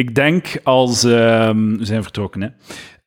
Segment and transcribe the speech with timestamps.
[0.00, 1.04] Ik denk als...
[1.04, 2.48] ehm, we zijn vertrokken, hè.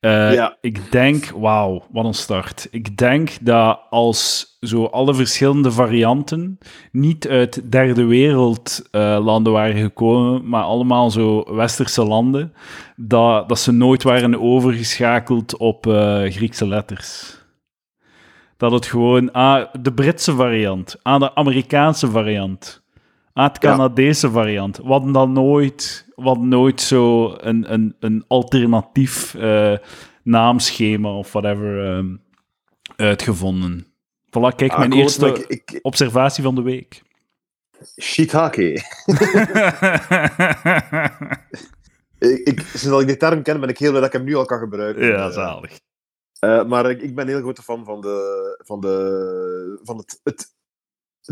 [0.00, 0.56] Eh, Ja.
[0.60, 1.24] Ik denk...
[1.36, 2.68] Wauw, wat een start.
[2.70, 6.58] Ik denk dat als zo alle verschillende varianten
[6.92, 12.52] niet uit derde wereld eh, landen waren gekomen, maar allemaal zo westerse landen,
[12.96, 17.38] dat, dat ze nooit waren overgeschakeld op eh, Griekse letters.
[18.56, 19.32] Dat het gewoon...
[19.32, 20.96] Ah, de Britse variant.
[21.02, 22.82] Ah, de Amerikaanse variant.
[23.34, 23.70] Ah, het Ja.
[23.70, 24.76] Canadese variant.
[24.76, 29.76] Hadden dan nooit, hadden nooit zo een, een, een alternatief eh,
[30.22, 32.16] naamschema of whatever ehm,
[32.96, 33.86] uitgevonden.
[34.26, 37.02] Voilà, kijk, mijn Akkoord, eerste maar ik, ik, observatie van de week.
[38.00, 38.62] shiitake.
[42.18, 44.26] ik, ik, sinds dat ik die term ken, ben ik heel blij dat ik hem
[44.28, 45.06] nu al kan gebruiken.
[45.06, 45.80] ja, Eh, zalig.
[46.38, 50.20] Eh, maar ik, ik ben een heel grote fan van, de, van, de, van het,
[50.22, 50.53] het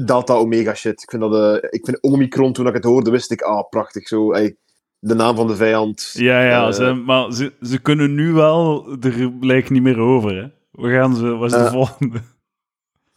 [0.04, 1.02] Delta Omega shit.
[1.02, 4.08] Ik vind, dat, eh, ik vind Omicron, toen ik het hoorde, wist ik, ah, prachtig.
[4.08, 4.56] Zo, ey,
[4.98, 6.10] de naam van de vijand.
[6.12, 8.86] Ja, ja, eh, ze, maar ze, ze kunnen nu wel...
[9.00, 10.48] Er lijkt niet meer over, hè.
[10.70, 11.26] We gaan ze...
[11.26, 12.20] Wat is de Eh, volgende?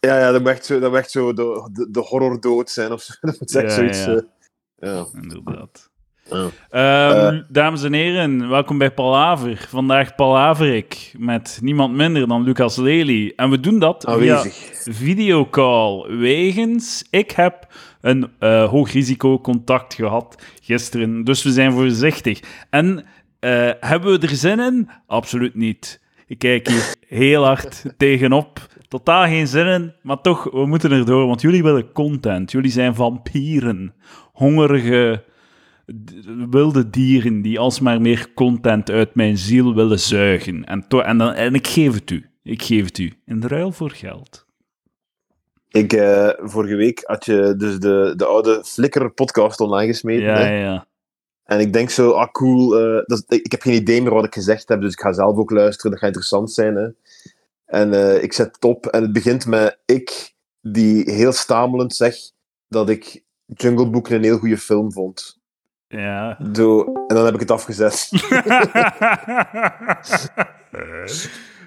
[0.00, 2.92] Ja, ja, dat moet echt zo, dat moet echt zo de, de, de horrordood zijn
[2.92, 3.14] of zo.
[3.20, 4.04] Dat moet echt Ja, zoiets...
[4.04, 4.22] ja.
[4.76, 5.06] ja.
[5.14, 5.90] Inderdaad.
[6.28, 9.66] Ehm, dames en heren, welkom bij Palaver.
[9.68, 13.32] Vandaag palaver ik met niemand minder dan Lucas Lely.
[13.36, 14.44] En we doen dat via
[14.84, 16.16] videocall.
[16.16, 17.66] Wegens, ik heb
[18.00, 22.40] een eh, hoog risico contact gehad gisteren, dus we zijn voorzichtig.
[22.70, 23.04] En
[23.40, 24.88] eh, hebben we er zin in?
[25.06, 26.00] Absoluut niet.
[26.26, 28.66] Ik kijk hier heel hard tegenop.
[28.88, 32.50] Totaal geen zin in, maar toch, we moeten erdoor, want jullie willen content.
[32.50, 33.94] Jullie zijn vampieren,
[34.32, 35.24] hongerige
[36.50, 40.64] wilde dieren die alsmaar meer content uit mijn ziel willen zuigen.
[40.64, 42.30] En, en, dan, en ik geef het u.
[42.42, 43.12] Ik geef het u.
[43.24, 44.46] In ruil voor geld.
[45.68, 50.24] Ik, eh, vorige week had je dus de, de oude Flickr-podcast online gesmeten.
[50.24, 50.60] Ja, hè?
[50.62, 50.86] ja.
[51.44, 54.34] En ik denk zo, ah cool, eh, dat ik heb geen idee meer wat ik
[54.34, 56.76] gezegd heb, dus ik ga zelf ook luisteren, dat gaat interessant zijn.
[56.76, 56.88] Hè?
[57.66, 62.34] En eh, ik zet het op en het begint met ik, die heel stamelend zegt
[62.68, 65.38] dat ik Jungle Book een heel goede film vond.
[65.96, 66.38] Ja.
[66.52, 68.08] Zo, en dan heb ik het afgezet.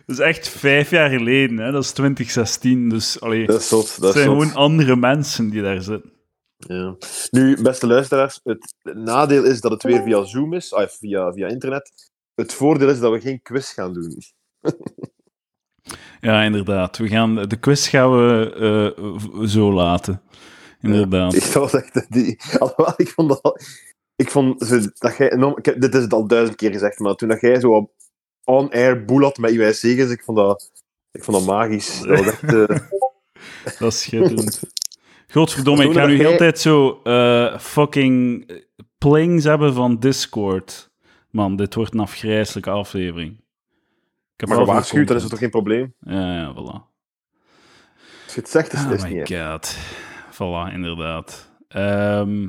[0.05, 1.71] dat is echt vijf jaar geleden, hè?
[1.71, 2.89] dat is 2016.
[2.89, 6.11] Dus allee, Dat is zot, het dat zijn gewoon andere mensen die daar zitten.
[6.57, 6.95] Ja.
[7.29, 11.47] Nu, beste luisteraars, het nadeel is dat het weer via Zoom is, ah, via, via
[11.47, 12.11] internet.
[12.35, 14.17] Het voordeel is dat we geen quiz gaan doen.
[16.21, 16.97] Ja, inderdaad.
[16.97, 20.21] We gaan, de quiz gaan we eh, zo laten.
[20.81, 21.33] Inderdaad.
[21.43, 22.39] Ik was echt die.
[22.59, 23.63] Alhoewel, ik vond dat.
[24.19, 25.57] Ik vond zo, dat jij enorm.
[25.61, 27.91] Ik dit is het al duizend keer gezegd, maar toen dat jij zo op
[28.43, 30.71] on-air boel had met UIC's, ik vond dat.
[31.11, 32.01] Ik vond dat magisch.
[32.01, 32.43] Dat echt.
[32.43, 32.77] eh,
[33.79, 34.61] Dat is schitterend.
[35.27, 38.51] Godverdomme, ik ga nu jij- heel tijd zo eh, fucking
[38.97, 40.91] plings hebben van Discord.
[41.29, 43.31] Man, dit wordt een afgrijzelijke aflevering.
[44.33, 45.93] Ik heb maar gewaarschuwd, dan is het toch geen probleem?
[45.99, 46.87] Ja, ja, voilà.
[48.25, 49.29] Als je het zegt, is, Oh is het my niet.
[49.29, 49.51] hè.
[49.51, 49.75] god.
[50.33, 51.49] Voilà, inderdaad.
[51.67, 52.47] Ehm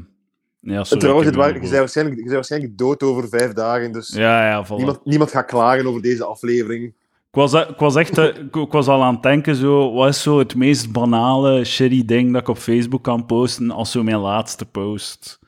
[0.61, 3.93] ja, sorry, Trouwens, het waar, je, bent waarschijnlijk, je bent waarschijnlijk dood over vijf dagen,
[3.93, 4.77] dus Ja, ja, voilà.
[4.77, 6.85] niemand, niemand gaat klagen over deze aflevering.
[7.33, 10.23] Ik was, ik was echt eh, ik was al aan het denken, zo, wat is
[10.23, 14.19] zo het meest banale, shitty ding dat ik op Facebook kan posten als zo mijn
[14.19, 15.40] laatste post?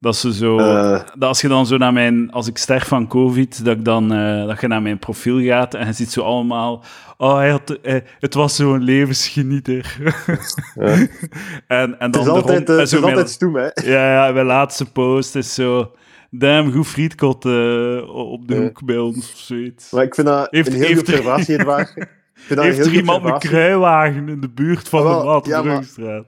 [0.00, 0.90] Dat ze zo, Eh.
[1.14, 4.12] dat als je dan zo naar mijn, als ik sterf van COVID, dat, ik dan,
[4.12, 6.84] eh, dat je naar mijn profiel gaat en je ziet zo allemaal,
[7.16, 7.78] oh, hij had,
[8.18, 9.96] het was zo'n levensgenieter.
[11.66, 13.54] En, en Het dan is de altijd, rond- eh, en het is mijn- altijd stoem,
[13.56, 13.68] hè?
[13.92, 15.92] ja, ja, mijn laatste post is zo,
[16.30, 17.44] damn, goed frietkot
[18.08, 19.90] op de hoek bij ons of zoiets.
[19.90, 21.88] Maar ik vind dat Heeft- een heel heeft er- observatie, Edouard.
[21.96, 21.96] Ik
[22.34, 25.24] vind dat een Heeft er iemand een kruiwagen in de buurt van Ah, de wel,
[25.24, 26.24] maar- Waterbrugstraat?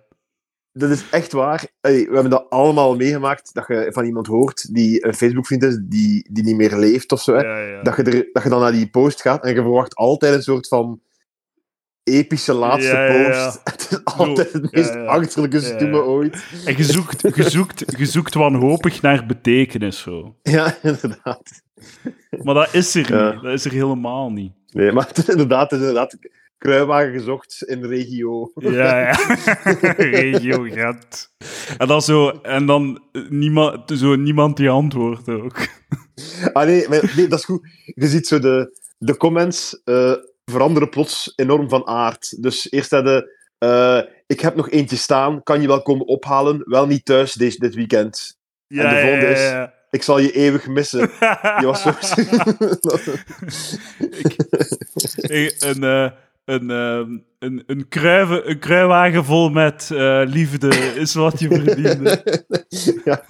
[0.72, 1.66] Dat is echt waar.
[1.80, 6.28] We hebben dat allemaal meegemaakt, dat je van iemand hoort die een Facebook-vriend is, die,
[6.30, 7.34] die niet meer leeft of zo.
[7.34, 7.42] Hè?
[7.42, 7.82] Ja, ja.
[7.82, 10.42] Dat, je er, dat je dan naar die post gaat en je verwacht altijd een
[10.42, 11.00] soort van
[12.02, 13.60] epische laatste post.
[13.72, 16.44] Het is altijd het meest achterlijke stoeme ooit.
[16.64, 20.36] En je zoekt, je, zoekt, je zoekt wanhopig naar betekenis, zo.
[20.42, 21.62] Ja, inderdaad.
[22.42, 23.42] Maar dat is er niet.
[23.42, 24.52] Dat is er helemaal niet.
[24.68, 26.16] Nee, maar het inderdaad, het is inderdaad
[26.62, 28.52] kruiwagen gezocht in de regio.
[28.54, 29.12] Ja, ja.
[29.96, 31.28] Regio Gent.
[31.78, 32.28] En dan zo...
[32.28, 35.66] En dan niemand, zo niemand die antwoordt ook.
[36.52, 37.68] Ah nee, maar, nee, dat is goed.
[37.84, 40.12] Je ziet zo de, de comments eh,
[40.44, 42.42] veranderen plots enorm van aard.
[42.42, 46.62] Dus eerst hadden eh, ik heb nog eentje staan, kan je wel komen ophalen?
[46.64, 48.36] Wel niet thuis deze, dit weekend.
[48.66, 51.00] Ja, de volgende ja, is- ja, Ik zal je eeuwig missen.
[51.60, 51.90] Je was zo...
[55.16, 56.10] Ik- een, eh,
[56.44, 62.22] een, ehm, een, een, kruiven, een kruiwagen vol met eh, liefde is wat je verdiende.
[63.04, 63.24] ja.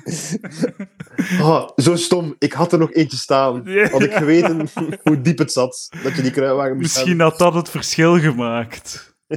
[1.40, 2.34] Oh, zo stom.
[2.38, 3.68] Ik had er nog eentje staan.
[3.92, 4.68] Had ik geweten
[5.02, 9.10] hoe diep het zat, dat je die kruiwagen moest Misschien had dat het verschil gemaakt.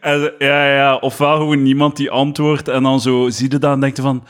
[0.00, 3.80] en, ja, ja, ofwel gewoon niemand die antwoordt en dan zo zie je dat en
[3.80, 4.24] denkt van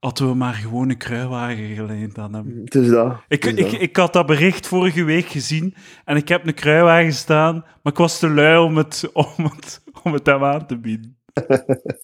[0.00, 2.60] hadden we maar gewoon een kruiwagen geleend aan hem.
[2.64, 3.12] Het is dat.
[3.28, 3.80] Ik, is ik, dat.
[3.80, 5.74] ik had dat bericht vorige week gezien
[6.04, 9.82] en ik heb een kruiwagen staan, maar ik was te lui om het, om het,
[10.02, 11.16] om het hem aan te bieden.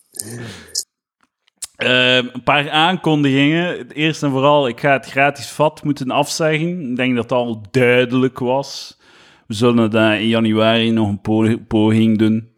[1.74, 3.90] Ehm, een paar aankondigingen.
[3.90, 6.90] Eerst en vooral, ik ga het gratis vat moeten afzeggen.
[6.90, 8.98] Ik denk dat dat al duidelijk was.
[9.46, 12.52] We zullen dat in januari nog een po- poging doen.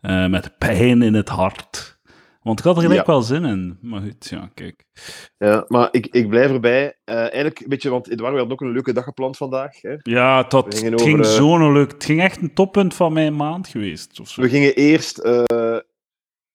[0.00, 1.91] eh, met pijn in het hart.
[2.42, 3.04] Want ik had er Ja.
[3.06, 3.78] wel zin in.
[3.80, 4.84] Maar goed, ja, kijk.
[5.38, 6.96] Ja, maar ik, ik blijf erbij.
[7.04, 9.80] Eh, eigenlijk, een beetje, want Edouard, we hadden ook een leuke dag gepland vandaag.
[9.82, 9.94] Hè.
[10.02, 11.92] Ja, gingen het ging over, eh, zo'n leuk.
[11.92, 14.20] Het ging echt een toppunt van mijn maand geweest.
[14.20, 14.42] Of zo.
[14.42, 15.76] We gingen eerst eh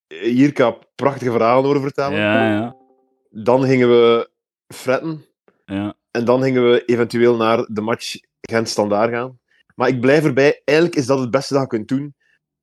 [0.08, 2.18] Jirka prachtige verhalen over vertellen.
[2.20, 2.76] Ja, ja,
[3.30, 4.30] Dan gingen we
[4.74, 5.26] fretten.
[5.66, 5.96] ja.
[6.12, 9.40] En dan gingen we eventueel naar de match Gent-Standaard gaan.
[9.76, 10.62] Maar ik blijf erbij.
[10.66, 12.16] Eigenlijk is dat het beste dat je kunt doen.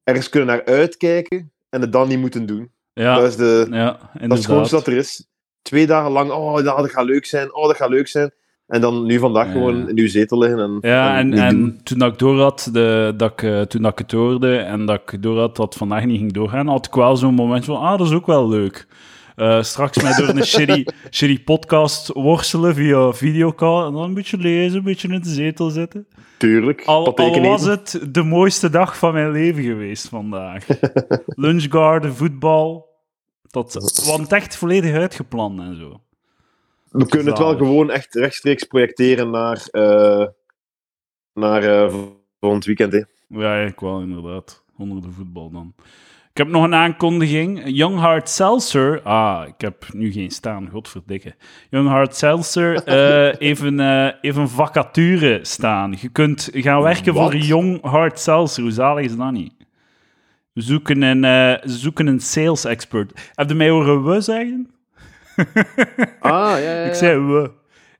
[0.04, 2.72] Ergens kunnen naar uitkijken en het dan niet moeten doen.
[2.94, 3.98] Ja, Dat is, de, ja
[4.28, 5.26] dat is schoonste dat er is.
[5.62, 7.54] Twee dagen lang, oh, dat, dat gaat leuk zijn.
[7.54, 8.30] Oh, dat gaat leuk zijn.
[8.66, 9.52] En dan nu vandaag Ja.
[9.52, 13.12] gewoon in uw zetel liggen en, Ja, en, en toen dat ik door had, de,
[13.16, 16.04] dat ik, eh, toen dat ik het hoorde en dat ik door had dat vandaag
[16.04, 18.86] niet ging doorgaan, had ik wel zo'n moment van, ah, dat is ook wel leuk.
[19.34, 24.36] Eh, straks mij door een shitty, shitty podcast worstelen via videocall en dan een beetje
[24.36, 26.06] lezen, een beetje in de zetel zitten.
[26.38, 26.82] Tuurlijk.
[26.84, 30.66] Al, was het de mooiste dag van mijn leven geweest vandaag.
[31.26, 32.92] Lunchgarden, voetbal.
[33.42, 36.00] Dat, want echt volledig uitgepland en zo.
[36.90, 40.26] We kunnen het wel gewoon echt rechtstreeks projecteren naar, eh,
[41.32, 41.94] naar eh,
[42.40, 42.92] volgend weekend.
[42.92, 43.02] Hè.
[43.28, 44.64] Ja, eigenlijk wel, inderdaad.
[44.76, 45.74] Onder de voetbal dan.
[46.34, 47.62] Ik heb nog een aankondiging.
[47.64, 49.02] Young Hard Seltzer.
[49.02, 51.34] Ah, ik heb nu geen staan, godverdikke.
[51.70, 55.96] Young Hard Seltzer eh even, eh even vacature staan.
[56.00, 58.62] Je kunt gaan werken voor Young Hard Seltzer.
[58.62, 59.52] Hoe zalig is dat niet?
[60.52, 63.30] We zoeken een, eh, zoeken een sales expert.
[63.34, 64.70] Heb je mij horen we zeggen?
[66.20, 66.84] Ah, ja, ja, ja.
[66.90, 67.50] Ik zei we.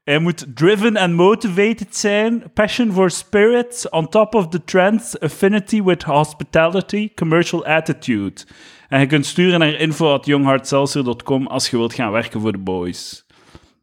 [0.04, 5.82] Hij moet driven and motivated zijn, passion for spirits, on top of the trends, affinity
[5.82, 8.40] with hospitality, commercial attitude.
[8.88, 13.26] En je kunt sturen naar info.youngheartseltzer.com als je wilt gaan werken voor de boys.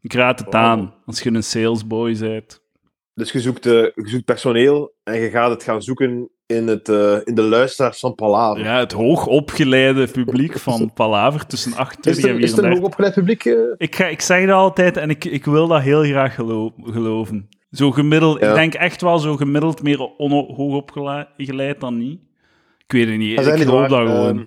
[0.00, 0.56] Ik raad het Wow.
[0.62, 2.60] aan, als je een salesboy bent.
[3.14, 6.88] Dus je zoekt, eh, je zoekt personeel en je gaat het gaan zoeken in, het,
[6.88, 8.64] eh, in de luisteraars van Palaver.
[8.64, 12.78] Ja, het hoogopgeleide publiek van Palaver tussen 28 is, er, en is er een 34.
[12.78, 13.44] hoogopgeleid publiek?
[13.44, 13.54] eh?
[13.76, 17.48] Ik, ga, ik zeg dat altijd en ik, ik wil dat heel graag gelo- geloven.
[17.70, 18.48] Zo gemiddeld, Ja.
[18.48, 19.98] ik denk echt wel zo gemiddeld meer
[20.56, 22.20] hoogopgeleid dan niet.
[22.86, 23.88] Ik weet het niet, Dat ik geloof waar.
[23.88, 24.36] dat gewoon.
[24.38, 24.44] Ehm,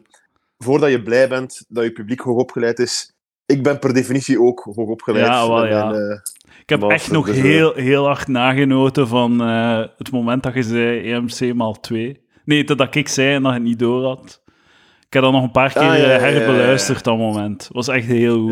[0.57, 3.15] voordat je blij bent dat je publiek hoogopgeleid is,
[3.45, 5.25] ik ben per definitie ook hoogopgeleid.
[5.25, 5.92] Ja, wel, ja.
[5.94, 6.18] eh,
[6.62, 10.63] ik heb echt nog de- heel, heel hard nagenoten van eh, het moment dat je
[10.63, 12.19] zei EMC maal 2.
[12.45, 14.42] Nee, dat ik zei en dat je het niet door had.
[15.07, 17.69] Ik heb dat nog een paar keer Ah, ja, ja, eh, herbeluisterd, dat moment.
[17.71, 18.51] was echt heel goed.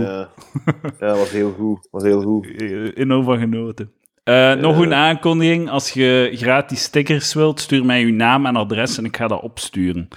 [0.99, 1.15] ja.
[1.15, 1.87] was heel goed.
[1.91, 2.47] was heel goed.
[2.61, 3.91] Eh, enorm van genoten.
[4.23, 5.69] Eh, Nog een aankondiging.
[5.69, 9.41] Als je gratis stickers wilt, stuur mij uw naam en adres en ik ga dat
[9.41, 10.07] opsturen.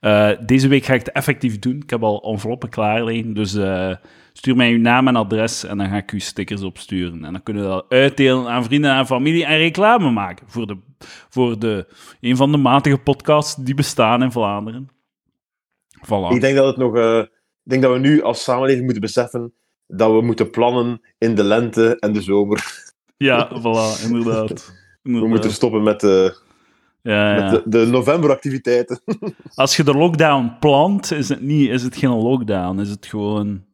[0.00, 1.76] Eh, deze week ga ik het effectief doen.
[1.76, 3.94] Ik heb al enveloppen klaar liggen, dus eh,
[4.36, 7.24] stuur mij uw naam en adres en dan ga ik uw stickers opsturen.
[7.24, 10.76] En dan kunnen we dat uitdelen aan vrienden en familie en reclame maken voor, de,
[11.28, 11.86] voor de,
[12.20, 14.88] een van de matige podcasts die bestaan in Vlaanderen.
[16.06, 16.34] Voilà.
[16.34, 19.52] Ik denk dat, het nog, eh, ik denk dat we nu als samenleving moeten beseffen
[19.86, 22.92] dat we moeten plannen in de lente en de zomer.
[23.16, 24.72] Ja, voilà, inderdaad.
[25.02, 26.36] We moeten stoppen met, de,
[27.02, 27.50] ja, ja.
[27.50, 29.00] met de, de novemberactiviteiten.
[29.54, 32.80] Als je de lockdown plant, is het, niet, is het geen lockdown.
[32.80, 33.64] Is het gewoon...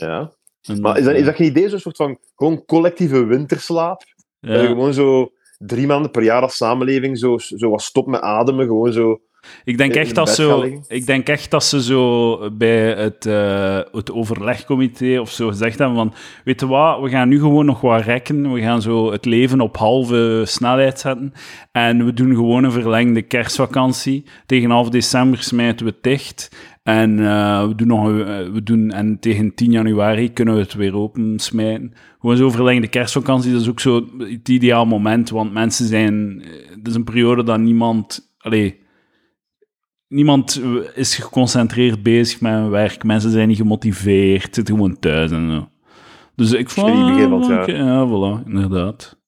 [0.00, 0.32] Ja.
[0.80, 4.02] Maar is dat, is dat geen idee, zo'n soort van gewoon collectieve winterslaap?
[4.40, 8.20] Dat je gewoon zo drie maanden per jaar als samenleving zo, zo wat stopt met
[8.20, 9.20] ademen, gewoon zo...
[9.64, 14.12] Ik denk, echt dat zo, ik denk echt dat ze zo bij het, eh, het
[14.12, 16.14] overlegcomité of zo gezegd hebben van,
[16.44, 19.60] weet je wat, we gaan nu gewoon nog wat rekken, we gaan zo het leven
[19.60, 21.32] op halve snelheid zetten
[21.72, 24.24] en we doen gewoon een verlengde kerstvakantie.
[24.46, 26.48] Tegen half december smijten we het dicht
[26.82, 30.60] en, eh, we doen nog, een- eh, we doen, en tegen 10 januari kunnen we
[30.60, 31.92] het weer open smijten.
[32.20, 36.50] Gewoon zo verlengde kerstvakantie, dat is ook zo het ideaal moment, want mensen zijn, eh,
[36.76, 38.78] het is een periode dat niemand, allee,
[40.08, 43.04] niemand eh, is geconcentreerd bezig met hun werk.
[43.04, 45.68] Mensen zijn niet gemotiveerd, zitten gewoon thuis en zo.
[46.36, 46.86] Dus ik vond...
[46.88, 47.62] Shitty begin van het jaar.
[47.62, 49.18] oké, Ja, voilà, inderdaad.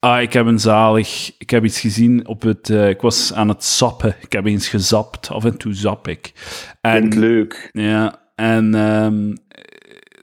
[0.00, 1.32] Ah, ik heb een zalig...
[1.38, 2.70] Ik heb iets gezien op het...
[2.70, 4.16] eh, ik was aan het zappen.
[4.20, 5.30] Ik heb eens gezapt.
[5.30, 6.32] Af en toe zap ik.
[6.80, 7.70] En, leuk.
[7.72, 9.28] ja, en ehm,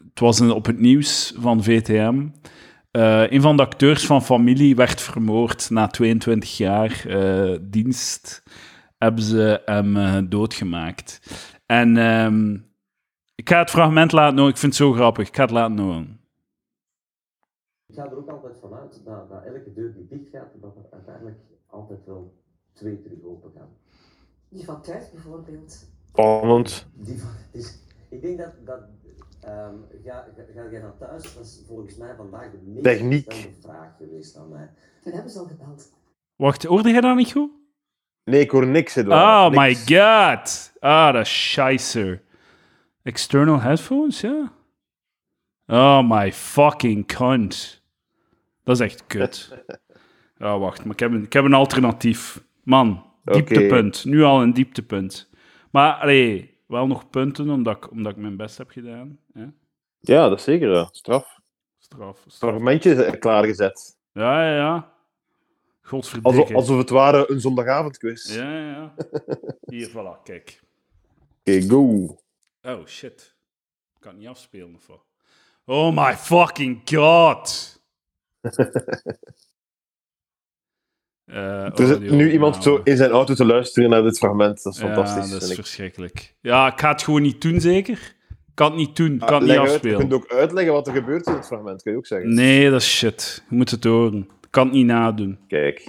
[0.09, 2.25] het was een- op het nieuws van VTM.
[2.91, 8.43] Eh, een van de acteurs van Familie werd vermoord na 22 jaar eh, dienst.
[8.97, 11.21] Hebben ze hem doodgemaakt.
[11.65, 12.53] En ehm,
[13.35, 14.51] ik ga het fragment laten horen.
[14.53, 15.27] Ik vind het zo grappig.
[15.27, 16.16] Ik ga het laten horen.
[17.97, 20.85] Ik ga er ook altijd vanuit dat, dat elke deur die dicht gaat, dat er
[20.91, 22.33] uiteindelijk altijd wel
[22.73, 23.69] twee terug open gaan.
[24.49, 25.87] Die van thuis bijvoorbeeld.
[26.07, 26.87] Spannend.
[26.93, 27.29] Die van,
[28.09, 28.79] ik denk dat, dat
[29.41, 33.49] ehm, ga, ga, ga jij naar thuis, dat is volgens mij vandaag de meest Techniek.
[33.61, 34.69] vraag geweest aan mij.
[35.01, 35.93] Toen hebben ze al gebeld.
[36.35, 37.51] Wacht, hoorde jij dat niet goed?
[38.23, 39.53] Nee, ik hoor niks, Edouard.
[39.53, 40.73] Oh my god.
[40.79, 42.23] Ah, dat is scheisser.
[43.03, 44.51] External headphones, ja.
[45.65, 47.76] Oh my fucking cunt.
[48.67, 49.49] Dat is echt kut.
[50.39, 52.43] Ja, wacht, maar ik heb een, ik heb een alternatief.
[52.63, 54.05] Man, dieptepunt.
[54.05, 55.29] Nu al een dieptepunt.
[55.71, 59.19] Maar, allee, wel nog punten, omdat ik, omdat ik mijn best heb gedaan.
[59.33, 59.45] Hè?
[59.99, 60.71] Ja, dat is zeker.
[60.71, 60.87] Ja.
[60.91, 61.39] Straf.
[61.77, 62.49] Straf, straf.
[62.51, 63.97] Fragmentje eh, klaargezet.
[64.11, 64.93] Ja, ja, ja.
[65.81, 66.39] Godverdikke.
[66.39, 68.35] Alsof, alsof het ware een zondagavondquiz.
[68.35, 68.93] Ja, ja, ja.
[69.61, 70.61] Hier, voilà, kijk.
[71.39, 72.17] Oké, go.
[72.61, 73.35] Oh, shit.
[73.95, 75.05] Ik kan het niet afspelen of wat?
[75.65, 77.76] Oh my fucking god.
[81.25, 84.63] Eh, Er zit nu iemand zo in zijn auto te luisteren naar dit fragment.
[84.63, 85.29] Dat is Ja, fantastisch.
[85.31, 86.35] dat is verschrikkelijk.
[86.41, 88.15] Ja, ik ga het gewoon niet doen, zeker?
[88.29, 89.13] Ik kan het niet doen.
[89.13, 89.97] Ik kan Ah, het niet uit, je afspelen.
[89.99, 92.33] kunt ook uitleggen wat er gebeurt in het fragment, kun je ook zeggen.
[92.33, 93.43] Nee, dat is shit.
[93.49, 94.17] Je moet het horen.
[94.41, 95.39] Ik kan het niet nadoen.
[95.47, 95.79] Kijk.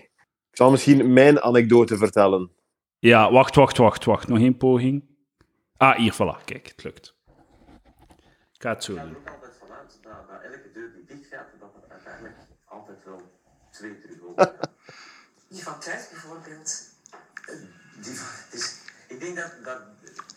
[0.51, 2.51] Ik zal misschien mijn anekdote vertellen.
[2.99, 4.29] Ja, wacht, wacht, wacht, wacht.
[4.29, 5.05] Nog één poging.
[5.77, 6.45] Ah, hier, voilà.
[6.45, 7.17] Kijk, het lukt.
[8.53, 9.03] Ik ga het zo doen.
[9.03, 13.05] er ook altijd vanuit dat, dat elke deur die dicht gaat, dat er uiteindelijk altijd
[13.05, 13.21] wel
[13.79, 14.01] twee.
[15.49, 16.85] Die van thuis bijvoorbeeld.
[17.95, 18.75] Die van, is,
[19.09, 19.81] ik denk dat, dat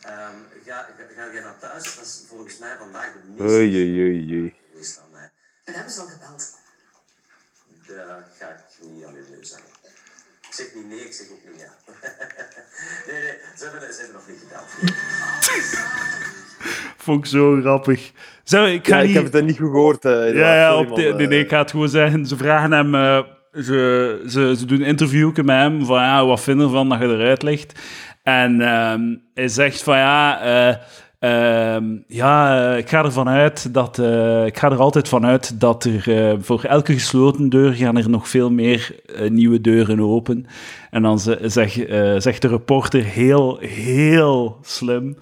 [0.01, 4.01] ehm, ga, ga, ga jij naar thuis, dat is volgens mij vandaag de meest Oei,
[4.01, 4.55] oei, oei,
[5.01, 5.31] aan mij.
[5.63, 6.57] Toen hebben ze al gebeld.
[7.88, 9.70] Dat ga ik niet aan neus zeggen.
[10.51, 11.67] Ik zeg niet nee, ik zeg ook niet ja.
[13.12, 14.63] nee, nee, ze hebben, ze hebben nog niet gedaan.
[17.03, 18.12] Vond ik zo grappig.
[18.43, 19.15] Zo, ik ga Ja, ik niet...
[19.15, 20.05] heb het niet goed gehoord.
[20.05, 20.34] eh.
[20.34, 21.15] Ja, ja Sorry, op man, de, eh.
[21.15, 22.25] nee, nee, ik ga het gewoon zeggen.
[22.25, 22.96] Ze vragen hem...
[22.96, 23.20] eh,
[23.53, 27.00] ze, ze, ze doen een interview met hem van ja, wat vinden we ervan dat
[27.00, 27.79] je eruit ligt?
[28.24, 29.01] En ehm,
[29.34, 30.39] hij zegt van ja...
[31.21, 35.25] eh, ehm, ja, eh, ik ga ervan uit dat eh, ik ga er altijd van
[35.25, 38.95] uit dat er eh, voor elke gesloten deur gaan er nog veel meer
[39.29, 40.45] nieuwe deuren open.
[40.91, 41.71] En dan ze- zeg,
[42.21, 45.17] zegt de reporter heel, heel slim.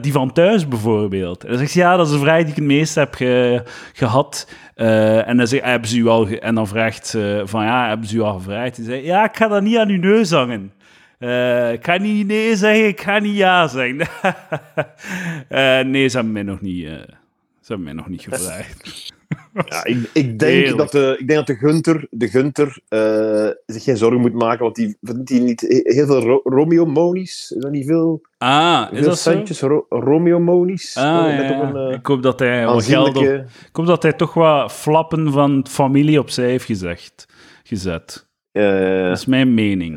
[0.00, 1.42] die van thuis bijvoorbeeld.
[1.44, 3.62] En dan zegt ze, ja, dat is de vraag die ik het meest heb ge-
[3.92, 4.48] gehad.
[4.74, 8.08] Eh, en, dan zegt, hebben ze u al en dan vraagt ze van, ja, hebben
[8.08, 8.76] ze u al gevraagd?
[8.76, 10.72] Die zegt, ja, ik ga dat niet aan uw neus hangen.
[11.20, 13.98] Eh, ik ga niet nee zeggen, ik ga niet ja zeggen.
[15.48, 16.90] Eh, nee, ze hebben mij nog niet, eh,
[17.60, 19.08] ze hebben mij nog niet gevraagd.
[19.68, 20.76] Ja, ik, ik, denk Heerlijk.
[20.76, 24.62] dat de, ik denk dat de Gunter, de Gunter eh, zich geen zorgen moet maken,
[24.62, 27.52] want die verdient die niet he- heel veel ro Romeo Monies.
[27.56, 29.30] Is dat niet veel, Ah, is veel dat zo?
[29.30, 29.60] centjes?
[29.60, 30.96] Ro Romeo Monies?
[30.96, 31.60] Ah, ja, ja.
[31.62, 33.14] een, eh, ik hoop dat hij wat geld op...
[33.14, 33.44] aanzienlijke...
[33.68, 37.26] Ik hoop dat hij toch wat flappen van familie opzij heeft gezegd,
[37.62, 38.26] gezet.
[38.52, 39.96] eh, Dat is mijn mening.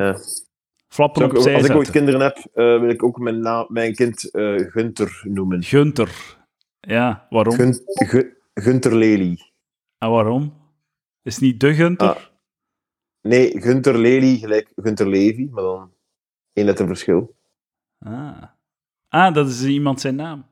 [0.93, 4.55] Flappen als ik ooit kinderen heb, eh, wil ik ook mijn, naam, mijn kind eh
[4.55, 5.63] Gunter noemen.
[5.63, 6.37] Gunter.
[6.79, 7.53] Ja, waarom?
[7.55, 9.37] Gun, Gu- Gunter Lely.
[9.97, 10.53] En waarom?
[11.21, 12.07] Is niet de Gunter?
[12.07, 12.21] Ah.
[13.21, 15.93] Nee, Gunter Lely gelijk Gunter Levy, maar dan
[16.53, 17.35] één letter verschil.
[17.99, 18.43] Ah.
[19.09, 20.45] ah, dat is iemand zijn naam.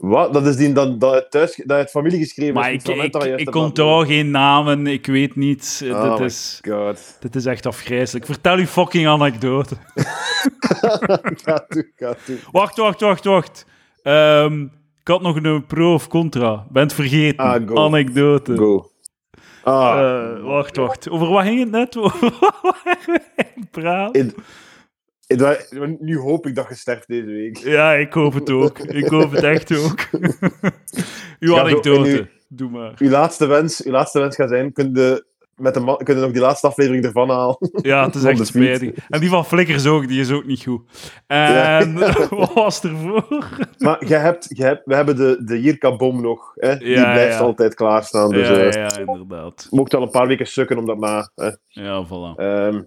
[0.00, 0.32] Wat?
[0.32, 2.82] Dat is die dat, dat uit thuis, dat uit familie geschreven Maar is.
[2.82, 5.80] ik, het fragment ik, ik laten onthoud geen namen, ik weet niets.
[5.82, 7.16] Eh, Oh dit, my is, God.
[7.20, 8.26] dit is echt afgrijzelijk.
[8.26, 9.74] Vertel uw fucking anekdote.
[11.44, 12.36] ga toe, ga toe.
[12.50, 13.66] Wacht, wacht, wacht, wacht.
[14.02, 14.62] Ehm,
[15.00, 16.66] ik had nog een pro of contra.
[16.70, 17.44] Bent vergeten.
[17.44, 17.74] Ah, go.
[17.76, 18.56] Anekdote.
[18.56, 18.90] Go.
[19.62, 21.08] Ah, Eh, wacht, wacht.
[21.10, 21.96] Over wat ging het net?
[22.02, 24.34] Over wat waren we aan het praten?
[25.98, 27.56] Nu hoop ik dat je sterft deze week.
[27.58, 28.78] Ja, ik hoop het ook.
[28.78, 29.98] Ik hoop het echt ook.
[31.40, 32.08] Uw anekdote.
[32.10, 32.92] en u- Doe maar.
[32.98, 35.24] Uw laatste wens, uw laatste wens gaat zijn, kun je,
[35.56, 37.56] met de kun je nog die laatste aflevering ervan halen.
[37.82, 38.90] Ja, het is echt spijtig.
[39.08, 40.82] En die van Flickers ook, die is ook niet goed.
[41.26, 41.94] En
[42.30, 43.48] wat was er voor?
[43.78, 46.52] maar je hebt, je hebt, we hebben de, de Jirka-bom nog.
[46.54, 46.76] Hè?
[46.76, 48.30] Die Ja, blijft altijd klaarstaan.
[48.30, 49.66] Dus ja, eh ja, inderdaad.
[49.70, 51.30] mocht wel een paar weken sukken om dat maar...
[51.34, 51.50] Hè?
[51.66, 52.36] Ja, voilà.
[52.40, 52.82] Ehm,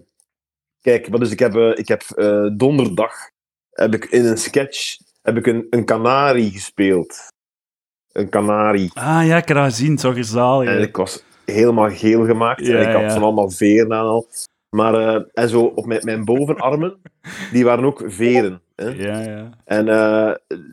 [0.82, 3.14] kijk, wat dus ik heb, eh, ik heb eh, donderdag
[3.70, 7.18] heb ik in een sketch heb ik een, een kanarie gespeeld.
[8.12, 8.90] Een kanarie.
[8.94, 12.66] Ah ja, ik heb dat er zalig En ik was, helemaal geel gemaakt.
[12.66, 13.12] Ja, en ik had ja.
[13.12, 14.26] van allemaal veren aan al.
[14.70, 16.96] Maar, eh, en zo op mijn, mijn bovenarmen,
[17.52, 18.60] die waren ook veren.
[18.76, 18.88] Hè?
[18.88, 19.50] Ja, ja.
[19.64, 19.84] En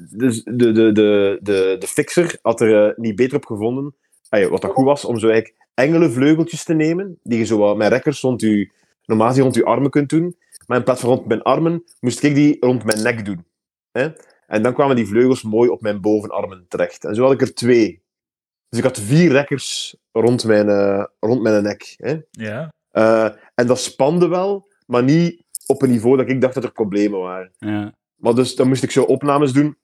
[0.09, 3.95] dus de, de, de, de, de fixer had er niet beter op gevonden.
[4.29, 8.21] Wat dat goed was, om zo eigenlijk engelenvleugeltjes te nemen, die je zo met rekkers
[8.21, 8.71] rond je,
[9.09, 10.37] normaal gezien rond je armen kunt doen.
[10.67, 13.45] Maar in plaats van rond mijn armen, moest ik die rond mijn nek doen.
[13.91, 14.09] Hè?
[14.47, 17.05] En dan kwamen die vleugels mooi op mijn bovenarmen terecht.
[17.05, 18.01] En zo had ik er twee.
[18.69, 21.93] Dus ik had vier rekkers rond mijn, eh, rond mijn nek.
[21.97, 22.17] Hè?
[22.31, 26.63] Ja, Eh, en dat spande wel, maar niet op een niveau dat ik dacht dat
[26.63, 27.51] er problemen waren.
[27.57, 27.97] ja.
[28.15, 29.77] Maar dus dan moest ik zo opnames doen.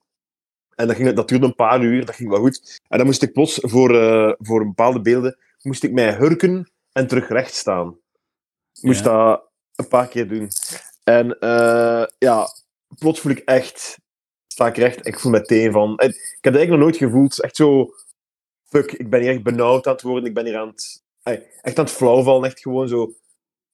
[0.75, 2.82] En dat, ging, dat duurde een paar uur, dat ging wel goed.
[2.88, 7.08] En dan moest ik plots voor, eh, voor bepaalde beelden, moest ik mij hurken en
[7.08, 7.98] terug recht staan.
[8.82, 9.27] Moest Ja.
[9.27, 10.50] dat een paar keer doen.
[11.03, 12.48] En eh, ja,
[13.00, 13.98] plots voel ik echt,
[14.48, 15.91] sta ik recht en ik voel meteen van...
[15.91, 16.00] Ik
[16.41, 17.41] heb dat eigenlijk nog nooit gevoeld.
[17.41, 17.94] Echt zo,
[18.63, 20.25] fuck, ik ben hier echt benauwd aan het worden.
[20.25, 21.03] Ik ben hier aan het,
[21.62, 22.50] echt aan het flauwvallen.
[22.50, 23.13] Echt gewoon zo,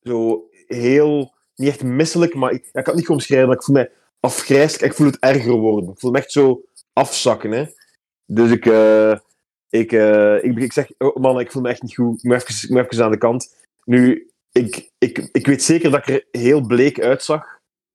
[0.01, 3.63] zo heel, niet echt misselijk, maar ik, ja, ik kan het niet omschrijven, maar ik
[3.63, 4.91] voel mij afgrijselijk.
[4.91, 5.89] Ik voel het erger worden.
[5.89, 6.61] Ik voel me echt zo
[6.93, 7.51] afzakken.
[7.51, 7.65] Hè.
[8.25, 9.17] Dus ik, eh,
[9.69, 12.17] ik, eh, ik, ik zeg, oh, man, ik voel me echt niet goed.
[12.17, 13.55] Ik moet even, ik moet even aan de kant.
[13.83, 17.45] Nu, ik, ik, ik weet zeker dat ik er heel bleek uitzag,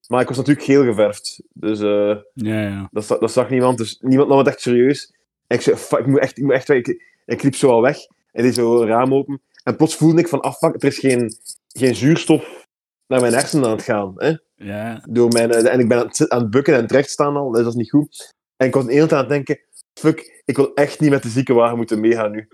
[0.09, 1.43] maar ik was natuurlijk geel geverfd.
[1.53, 2.89] Dus eh, Ja, ja.
[2.91, 3.79] dat, dat zag niemand.
[3.79, 5.15] Dus niemand nam het echt serieus.
[5.47, 6.79] En ik zei, fuck, ik moet echt, ik moet echt weg.
[6.79, 7.99] Ik, ik liep zo al weg
[8.33, 9.41] en deed zo een raam open.
[9.63, 11.33] En plots voelde ik van, ah, fuck, er is geen,
[11.69, 12.67] geen zuurstof
[13.07, 14.13] naar mijn hersenen aan het gaan.
[14.17, 14.35] Hè?
[14.55, 17.37] Ja, door mijn, eh, en ik ben aan het, aan het bukken en terecht staan
[17.37, 18.35] al, dus dat is niet goed.
[18.57, 19.61] En ik was de hele tijd aan het denken,
[19.95, 22.39] fuck, ik wil echt niet met de ziekenwagen moeten meegaan nu.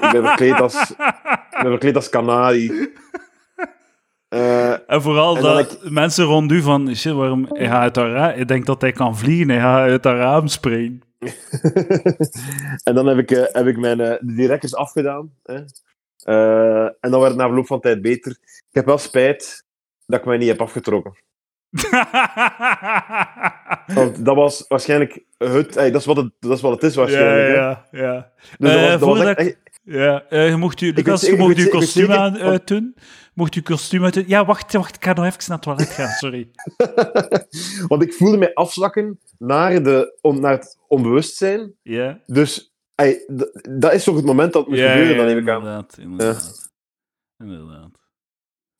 [0.00, 2.92] ik ben verkleed als, ik ben verkleed als kanarie.
[4.28, 8.06] Eh, En vooral En dat mensen rond u van, shit, waarom, hij gaat uit dat
[8.06, 11.00] raam, ik denk dat hij kan vliegen, hij gaat uit dat raam springen.
[12.84, 15.32] en dan heb ik, eh, heb ik mijn eh, rekkers afgedaan.
[15.42, 15.60] Hè.
[16.24, 18.30] Eh, en dan werd het na verloop van tijd beter.
[18.42, 19.64] Ik heb wel spijt
[20.06, 21.12] dat ik mij niet heb afgetrokken.
[23.94, 25.76] Want dat was waarschijnlijk het...
[25.76, 27.48] ey, dat, is wat het dat is wat het is ja, waarschijnlijk.
[27.48, 27.54] hè.
[27.54, 28.32] ja, ja.
[28.58, 31.20] Dus dat Eh, was, dat was voordat echt- ik- Ja, eh, je mocht u, Lucas,
[31.26, 32.96] je mocht kostuum aan uitdoen.
[33.36, 34.24] Mocht uw kostuum uitdoen.
[34.26, 36.50] Ja, wacht, wacht, ik ga nog even naar het toilet gaan, sorry.
[37.88, 41.72] Want ik voelde mij afzakken naar, de, om, naar het onbewustzijn.
[41.82, 43.24] Ja, Dus ey,
[43.70, 45.56] dat is toch het moment dat het moet gebeuren, dan neem ik aan.
[45.58, 46.70] inderdaad, inderdaad.
[47.38, 47.98] Inderdaad.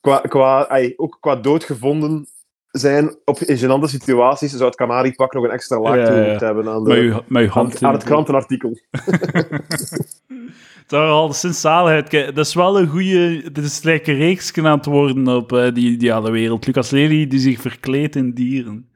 [0.00, 2.26] Qua, qua, ey, ook qua doodgevonden
[2.70, 6.02] zijn op, in gênante situaties zou het kanariepak nog een extra laag Ja,
[6.46, 8.78] hebben aan, de, Met uw, met uw aan, hand aan in- het krantenartikel.
[10.86, 12.08] Het was al sinds zaligheid.
[12.08, 13.50] Kijk, Dat is wel een goede.
[13.52, 16.66] Dit is een reeks aan het worden op eh, die ideale wereld.
[16.66, 18.88] Lucas Lely die zich verkleedt in dieren.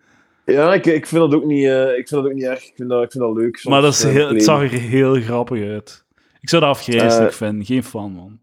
[0.45, 2.65] Ja, ik, ik, vind dat ook niet, eh, ik vind dat ook niet erg.
[2.65, 3.57] Ik vind dat, ik vind dat leuk.
[3.57, 6.05] soms, maar dat is eh, heel, het zag er heel grappig uit.
[6.41, 7.65] Ik zou dat afgrijzelijk vinden.
[7.65, 8.39] Geen fan, man.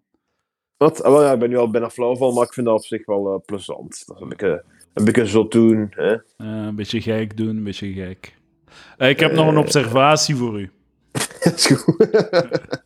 [0.77, 1.03] Wat?
[1.03, 2.85] Ah, wel, ja, ik ben nu al bijna flauw van, maar ik vind dat op
[2.85, 4.03] zich wel plezant.
[4.07, 5.87] Dat is een beetje, een beetje zo doen.
[5.89, 6.15] Hè?
[6.37, 8.37] Een beetje gek doen, een beetje gek.
[8.97, 10.71] Ik heb nog een observatie voor u.
[11.43, 12.09] Dat is goed.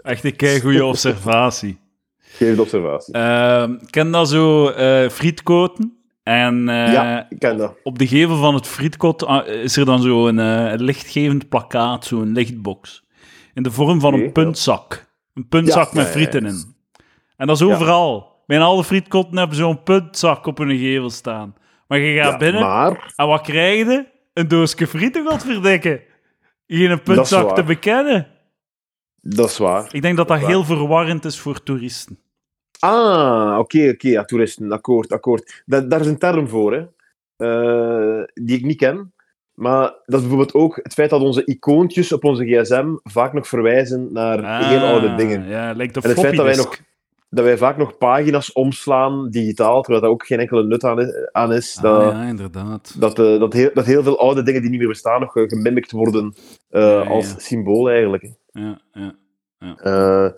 [0.02, 1.80] Echt een kei goede observatie.
[2.20, 3.14] Geef de observatie.
[3.14, 5.96] Ehm, ken dat zo eh frietkoten.
[6.24, 7.74] En eh, ja, ik ken dat.
[7.84, 12.06] op de gevel van het frietkot ah, is er dan zo een eh, lichtgevend plakkaat,
[12.06, 13.04] zo'n lichtbox.
[13.54, 15.10] In de vorm van een puntzak.
[15.34, 16.76] Een puntzak Ja, met frieten in.
[17.38, 18.30] En dat is overal.
[18.46, 21.56] Bijna alle frietkotten hebben zo'n puntzak op hun gevel staan.
[21.88, 24.06] Maar je gaat Ja, binnen Maar, en wat krijg je?
[24.34, 26.04] Een doosje frieten, godverdikke.
[26.78, 28.28] Geen puntzak te bekennen.
[29.22, 29.90] dat is waar.
[29.94, 32.20] Ik denk dat dat heel verwarrend is voor toeristen.
[32.80, 34.08] Ah, oké, oké.
[34.08, 34.72] ja, toeristen.
[34.72, 35.64] Akkoord, akkoord.
[35.66, 36.86] Da- daar is een term voor, hè.
[37.38, 39.14] Eh, die ik niet ken.
[39.54, 43.48] Maar dat is bijvoorbeeld ook het feit dat onze icoontjes op onze gsm vaak nog
[43.48, 45.42] verwijzen naar heel oude dingen.
[45.42, 46.78] Ah, Ja, lijkt op En het feit dat wij, nog,
[47.34, 51.30] dat wij vaak nog pagina's omslaan digitaal, terwijl dat ook geen enkele nut aan is.
[51.32, 52.96] Aan is Ah, dat, ja, inderdaad.
[53.00, 55.44] dat, eh, dat, heel, dat heel veel oude dingen die niet meer bestaan nog eh,
[55.48, 56.34] gemimikt worden
[56.70, 57.40] eh, Ja, ja, als ja.
[57.40, 58.24] symbool eigenlijk.
[58.24, 58.30] hè.
[58.62, 60.34] Ja, ja,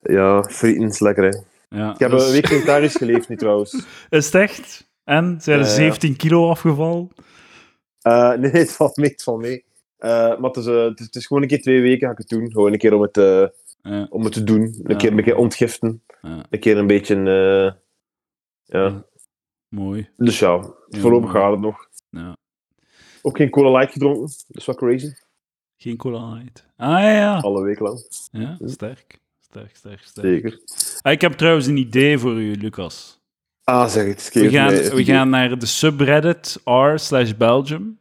[0.00, 1.38] ja, frieten is lekker, hè.
[1.78, 1.92] ja.
[1.92, 3.72] Ik heb Dus- een week vegetarisch geleefd, niet trouwens.
[4.10, 4.88] Is het echt?
[5.04, 5.36] En?
[5.40, 5.76] Zijn er Ja, ja.
[5.76, 7.08] 17 kilo afgevallen?
[8.38, 9.64] Nee, het valt mee, het valt mee.
[9.98, 12.28] Maar het is, het, is, het is gewoon een keer twee weken ga ik het
[12.28, 12.50] doen.
[12.50, 13.16] Gewoon een keer om het,
[13.82, 14.60] Ja, om het te doen.
[14.62, 14.96] Een, Ja.
[14.96, 16.02] keer, een keer ontgiften.
[16.22, 17.14] ja, Een keer een beetje...
[17.16, 17.72] eh,
[18.64, 19.04] ja.
[19.68, 20.08] mooi.
[20.16, 21.88] Dus ja, voorlopig gaat het nog.
[22.10, 22.36] Ja.
[23.22, 24.20] Ook geen cola light gedronken.
[24.20, 25.12] Dat is wel crazy.
[25.76, 26.66] Geen cola light.
[26.76, 27.38] Ah ja.
[27.38, 28.06] Alle week lang.
[28.32, 29.18] ja sterk.
[29.40, 30.26] Sterk, sterk, sterk.
[30.26, 30.60] Zeker.
[31.02, 33.20] Ah, ik heb trouwens een idee voor u, Lucas.
[33.64, 34.30] Ah, zeg het.
[34.32, 37.98] We gaan, we gaan naar de subreddit r slash Belgium.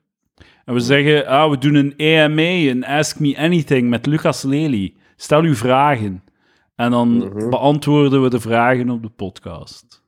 [0.65, 4.94] En we zeggen, ah, we doen een AMA, een Ask Me Anything met Lucas Lely.
[5.21, 6.23] Stel uw vragen.
[6.75, 7.49] En dan Mhm.
[7.49, 10.03] beantwoorden we de vragen op de podcast.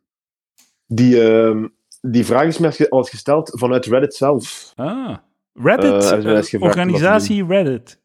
[0.88, 1.68] Die, ehm,
[2.02, 4.72] die vraag is al eens gesteld vanuit Reddit zelf.
[4.76, 5.18] Ah,
[5.54, 8.00] Reddit, Eh, mij eh, gevraagd organisatie Reddit.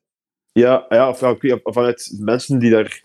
[0.52, 1.14] Ja, ja
[1.62, 3.02] vanuit mensen die daar...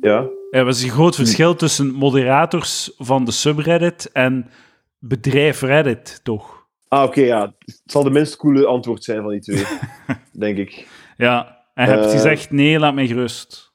[0.00, 4.50] Ja, Er was een groot verschil tussen moderators van de subreddit en
[4.98, 6.66] bedrijf Reddit, toch?
[6.88, 7.54] Ah, oké, ja.
[7.58, 9.64] Het zal de minst coole antwoord zijn van die twee,
[10.44, 10.88] denk ik.
[11.16, 12.10] Ja, en je hebt Eh.
[12.12, 13.72] gezegd, nee, laat mij gerust.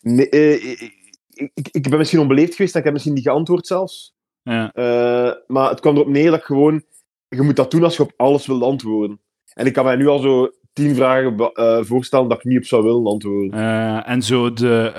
[0.00, 0.80] Nee, eh,
[1.30, 4.14] ik, ik, ik ben misschien onbeleefd geweest en ik heb misschien niet geantwoord zelfs.
[4.42, 4.72] Ja.
[4.72, 6.82] Eh, maar het kwam erop neer dat ik gewoon...
[7.28, 9.20] Je moet dat doen als je op alles wil antwoorden.
[9.54, 11.50] En ik kan mij nu al zo tien vragen
[11.86, 14.04] voorstellen dat ik niet op zou willen antwoorden.
[14.04, 14.92] En zo de...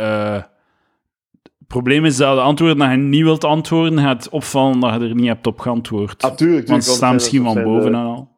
[1.58, 5.08] het probleem is dat de antwoorden dat je niet wilt antwoorden, gaat opvallen dat je
[5.08, 6.22] er niet hebt op geantwoord.
[6.24, 6.68] Ah, tuurlijk.
[6.68, 8.30] Want ze staan misschien van dat zijn boven de- en al.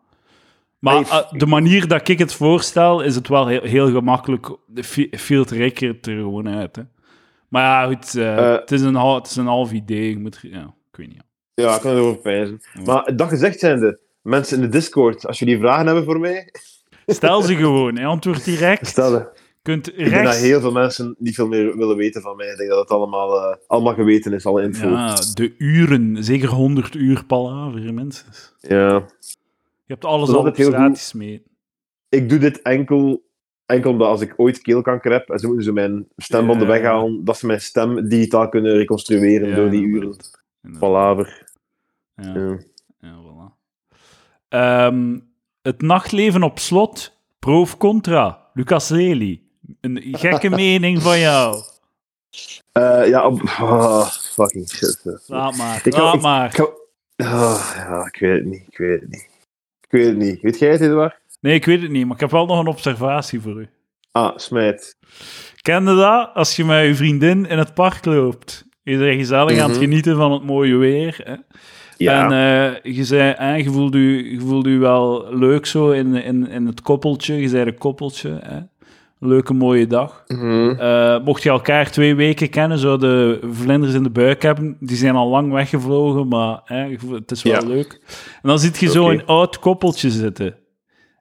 [0.84, 4.58] Maar Nee, eh, de manier dat ik het voorstel, is het wel heel, heel gemakkelijk.
[4.68, 6.76] De fi- filtreer ik het er gewoon uit.
[6.76, 6.82] Hè.
[7.48, 8.60] Maar ja, goed, eh, Eh.
[8.60, 10.10] het, is een, het is een half idee.
[10.10, 11.24] Je moet, ja, ik weet niet.
[11.54, 12.62] Ja, ik kan erover pijzen.
[12.74, 12.82] Ja.
[12.86, 16.50] Maar dat gezegd zijnde, mensen in de Discord, als jullie vragen hebben voor mij,
[17.06, 18.06] Stel ze gewoon, hè.
[18.06, 18.88] antwoord direct.
[18.88, 19.28] stel ze.
[19.62, 22.48] Kunt Ik denk dat heel veel mensen niet veel meer willen weten van mij.
[22.48, 24.88] Ik denk dat het allemaal, allemaal geweten is, alle info.
[24.90, 25.08] Ja.
[25.08, 26.24] Ja, de uren.
[26.24, 28.26] Zeker 100 uur palaver, mensen.
[28.60, 29.04] Je
[29.94, 31.44] hebt alles al op gratis mee.
[32.10, 33.30] Ik doe dit enkel,
[33.66, 37.38] enkel omdat als ik ooit keelkanker heb en ze moeten zo mijn stembanden weghalen, dat
[37.38, 40.16] ze mijn stem digitaal kunnen reconstrueren Ja, door die uren.
[40.80, 41.52] Palaver.
[42.16, 42.34] Ja.
[42.34, 42.60] Ja.
[43.00, 43.58] Ja, voilà.
[44.50, 45.20] Ehm,
[45.62, 48.50] het nachtleven op slot, pro of contra?
[48.54, 49.42] Lucas Lely.
[49.82, 51.64] Een gekke mening van jou.
[52.72, 53.42] Eh, ja, op...
[53.42, 55.22] ah, fucking shit.
[55.28, 56.60] Laat maar, Ik laat maar.
[56.60, 56.82] Ik
[57.16, 58.64] Ah, ja, ik weet het niet.
[58.68, 59.33] Ik weet het niet.
[59.94, 60.42] Ik weet het niet.
[60.42, 61.20] Weet jij het, Eduard?
[61.42, 63.70] Nee, ik weet het niet, maar ik heb wel nog een observatie voor u.
[64.12, 64.98] Ah, smijt.
[65.62, 68.66] Kende dat als je met je vriendin in het park loopt?
[68.84, 69.90] Je bent gezellig aan het Mhm.
[69.90, 71.20] genieten van het mooie weer.
[71.24, 71.36] Hè?
[71.98, 72.30] Ja.
[72.30, 72.32] En
[72.84, 76.66] eh, je, zei, je, voelde je, je voelde je wel leuk zo in, in, in
[76.66, 77.34] het koppeltje.
[77.36, 78.40] Je zei een koppeltje.
[78.44, 78.60] Hè?
[79.26, 80.24] Leuke mooie dag.
[80.28, 80.70] Mhm.
[80.70, 84.78] Eh, mocht je elkaar twee weken kennen, zo de vlinders in de buik hebben.
[84.80, 87.68] Die zijn al lang weggevlogen, maar hè, het is wel Ja.
[87.68, 88.00] leuk.
[88.42, 90.56] En dan zit je zo een oud koppeltje zitten.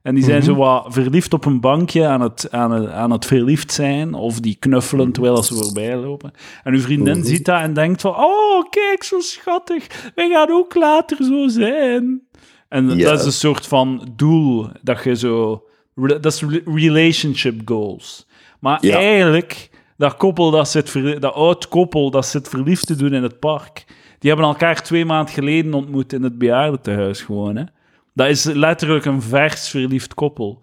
[0.01, 0.45] En die zijn Mhm.
[0.45, 4.13] zo wat verliefd op een bankje aan het, aan het, aan het verliefd zijn.
[4.13, 6.31] Of die knuffelen terwijl ze voorbij lopen.
[6.63, 7.27] En uw vriendin Mhm.
[7.27, 8.11] ziet dat en denkt van...
[8.15, 10.11] Oh, kijk, zo schattig.
[10.15, 12.21] Wij gaan ook later zo zijn.
[12.69, 13.09] En Ja.
[13.09, 15.63] dat is een soort van doel dat je zo...
[15.95, 18.27] Dat is re- relationship goals.
[18.59, 18.97] Maar Ja.
[18.97, 20.93] eigenlijk, dat koppel dat zit...
[21.21, 23.85] Dat oud koppel dat zit verliefd te doen in het park...
[24.19, 27.63] Die hebben elkaar twee maanden geleden ontmoet in het bejaardentehuis gewoon, hè.
[28.13, 30.59] Dat is letterlijk een vers verliefd koppel.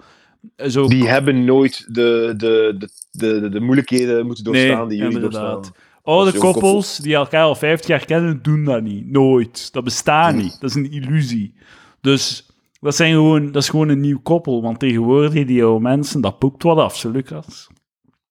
[0.69, 5.15] Zo Die hebben nooit de, de, de, de, de, de moeilijkheden moeten doorstaan die jullie
[5.15, 5.53] inderdaad.
[5.53, 5.75] doorstaan.
[6.03, 9.11] Oude koppels die elkaar al 50 jaar kennen, doen dat niet.
[9.11, 9.73] Nooit.
[9.73, 10.57] Dat bestaat niet.
[10.61, 11.55] Dat is een illusie.
[12.01, 12.47] Dus
[12.81, 14.63] dat, zijn gewoon, dat is gewoon een nieuw koppel.
[14.63, 17.69] Want tegenwoordig, die oude mensen, dat poept wat af, zo, Lucas.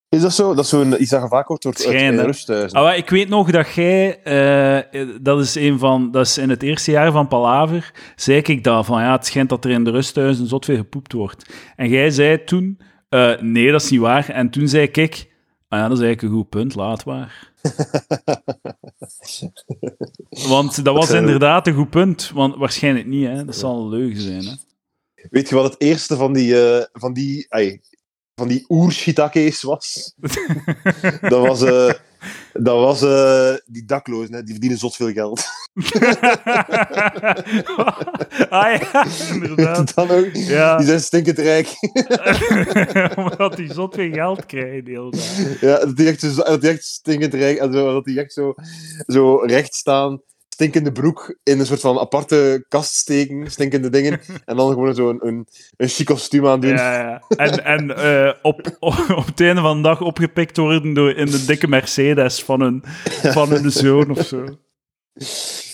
[0.10, 0.54] Is dat zo?
[0.54, 2.24] Dat is zo'n iets dat vaak wordt Schijn, hè?
[2.24, 2.80] rusthuizen.
[2.80, 6.64] Ah, ik weet nog dat jij, eh, dat is een van, dat is in het
[6.64, 9.92] eerste jaar van Palaver, zei ik dat van ja, het schijnt dat er in de
[9.92, 11.54] rusthuizen zot veel gepoept wordt.
[11.76, 14.30] En jij zei toen, eh, nee, dat is niet waar.
[14.30, 15.28] En toen zei ik,
[15.68, 17.49] ah ja, dat is eigenlijk een goed punt, laat maar.
[20.30, 23.46] Want dat was eh, inderdaad een goed punt, want waarschijnlijk niet, hè.
[23.46, 24.54] Dat zal een leugen zijn, hè.
[25.30, 27.82] Weet je wat het eerste van die, eh, van die, ai,
[28.36, 30.14] van die oer-shitake's was?
[31.22, 31.94] dat was, eh,
[32.54, 34.44] dat was eh, die daklozen, hè?
[34.44, 35.44] die verdienen zot veel geld.
[38.50, 39.96] ah ja, inderdaad.
[39.96, 40.78] Dan ook, Ja.
[40.78, 41.68] Die zijn stinkend rijk.
[43.16, 45.62] Omdat die zot veel geld krijgen de hele dag.
[45.62, 48.54] ja, dat die echt, dat die echt stinkend rijk en zo, dat die echt zo,
[49.08, 50.22] zo recht staan,
[50.60, 55.28] stinkende broek in een soort van aparte kast steken, stinkende dingen, en dan gewoon zo'n
[55.28, 56.70] een, een chic kostuum aandoen.
[56.70, 57.22] Ja, ja.
[57.38, 61.26] En, en eh, op, op, op het einde van de dag opgepikt worden door in
[61.26, 62.84] de dikke Mercedes van hun,
[63.24, 64.44] van hun zoon of zo.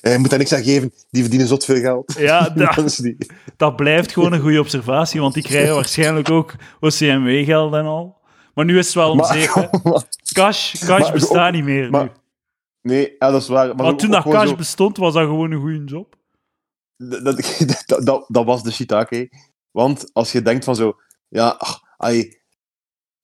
[0.02, 2.16] Eh, Je moet daar niks aan geven, die verdienen zot veel geld.
[2.18, 3.18] Ja, dat, Dat is die.
[3.58, 8.18] dat blijft gewoon een goede observatie, want die krijgen waarschijnlijk ook OCMW-geld en al.
[8.54, 9.70] Maar nu is het wel onzeker.
[9.84, 12.10] Maar, Cash, cash Maar- bestaat niet meer maar- nu.
[12.86, 13.68] Nee, ja, dat is waar.
[13.68, 16.16] Maar, Maar ook- toen dat cash zo- bestond, was dat gewoon een goede job.
[17.24, 17.24] dat,
[17.86, 19.30] dat, dat, dat was de shiitake.
[19.72, 20.96] Want als je denkt van zo,
[21.28, 22.38] ja, ach, ai,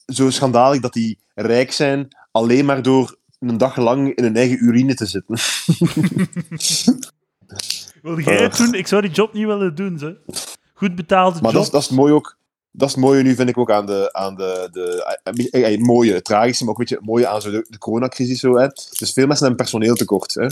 [0.06, 4.63] zo schandalig dat die rijk zijn alleen maar door een dag lang in hun eigen
[4.63, 5.36] urine te zitten.
[8.02, 8.58] Wil jij het Eh.
[8.58, 8.74] doen?
[8.74, 10.17] Ik zou die job niet willen doen, ze.
[10.74, 11.54] Goed betaalde Maar job.
[11.54, 12.38] dat is, dat is mooi ook.
[12.72, 15.74] Dat is het mooie nu, vind ik ook aan de, aan de, de eh, eh,
[15.74, 18.40] eh, mooie, tragische, maar ook een beetje het mooie aan zo de, de coronacrisis.
[18.40, 18.68] Zo, hè.
[18.68, 20.34] Dus veel mensen hebben personeel tekort.
[20.34, 20.48] Hè.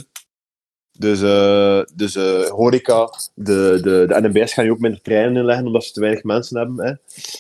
[0.92, 1.20] Dus,
[1.96, 2.16] dus
[2.50, 6.24] horeca, de, de, de NMB's gaan nu ook minder treinen inleggen omdat ze te weinig
[6.24, 7.00] mensen hebben.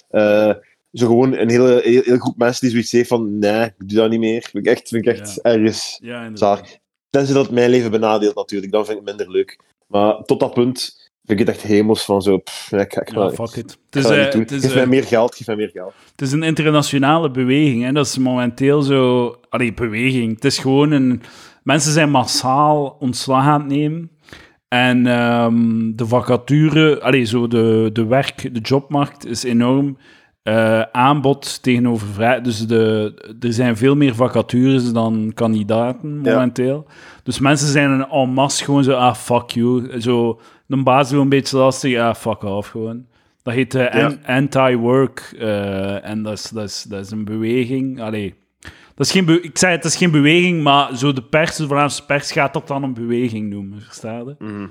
[0.10, 0.54] Hè.
[0.94, 3.98] Zo gewoon een hele, heel, heel groep mensen die zoiets heeft van nee, ik doe
[3.98, 4.42] dat niet meer.
[4.42, 6.58] Vind ik echt, vind ik echt ergens Ja, inderdaad.
[6.58, 6.78] zalig.
[7.10, 9.60] Tenzij dat mijn leven benadeelt natuurlijk, dan vind ik het minder leuk.
[9.88, 13.78] Maar tot dat punt ik echt hemels van zo, pff, ik, ik, Ja, fuck it.
[13.89, 15.94] Het is, eh, het is, Geef eh, mij meer geld, geef mij meer geld.
[16.12, 17.84] Het is een internationale beweging.
[17.84, 17.92] Hè?
[17.92, 19.36] Dat is momenteel zo.
[19.50, 20.36] Allee, beweging.
[20.36, 21.22] Het is gewoon een.
[21.63, 24.12] Mensen zijn massaal ontslag aan het nemen.
[24.68, 29.98] En ehm, de vacature, allee, zo de, de werk, de jobmarkt is enorm.
[30.44, 32.42] eh, aanbod tegenover vrij.
[32.42, 36.34] Dus de, er zijn veel meer vacatures dan kandidaten Ja.
[36.34, 36.86] momenteel.
[37.24, 40.02] Dus mensen zijn een en masse gewoon zo, ah, fuck you.
[40.02, 40.39] Zo,
[40.77, 43.05] de baas wil een beetje lastig, ah, fuck off gewoon.
[43.43, 44.05] Dat heet eh, Ja.
[44.05, 45.34] an- anti-work.
[45.39, 48.01] eh, en dat is, dat, is, dat is een beweging.
[48.01, 48.36] Allee,
[48.95, 51.67] dat is geen be- ik zei het is geen beweging, maar zo de pers, de
[51.67, 53.82] Vlaamse pers, gaat dat dan een beweging noemen.
[53.82, 54.67] Versta je?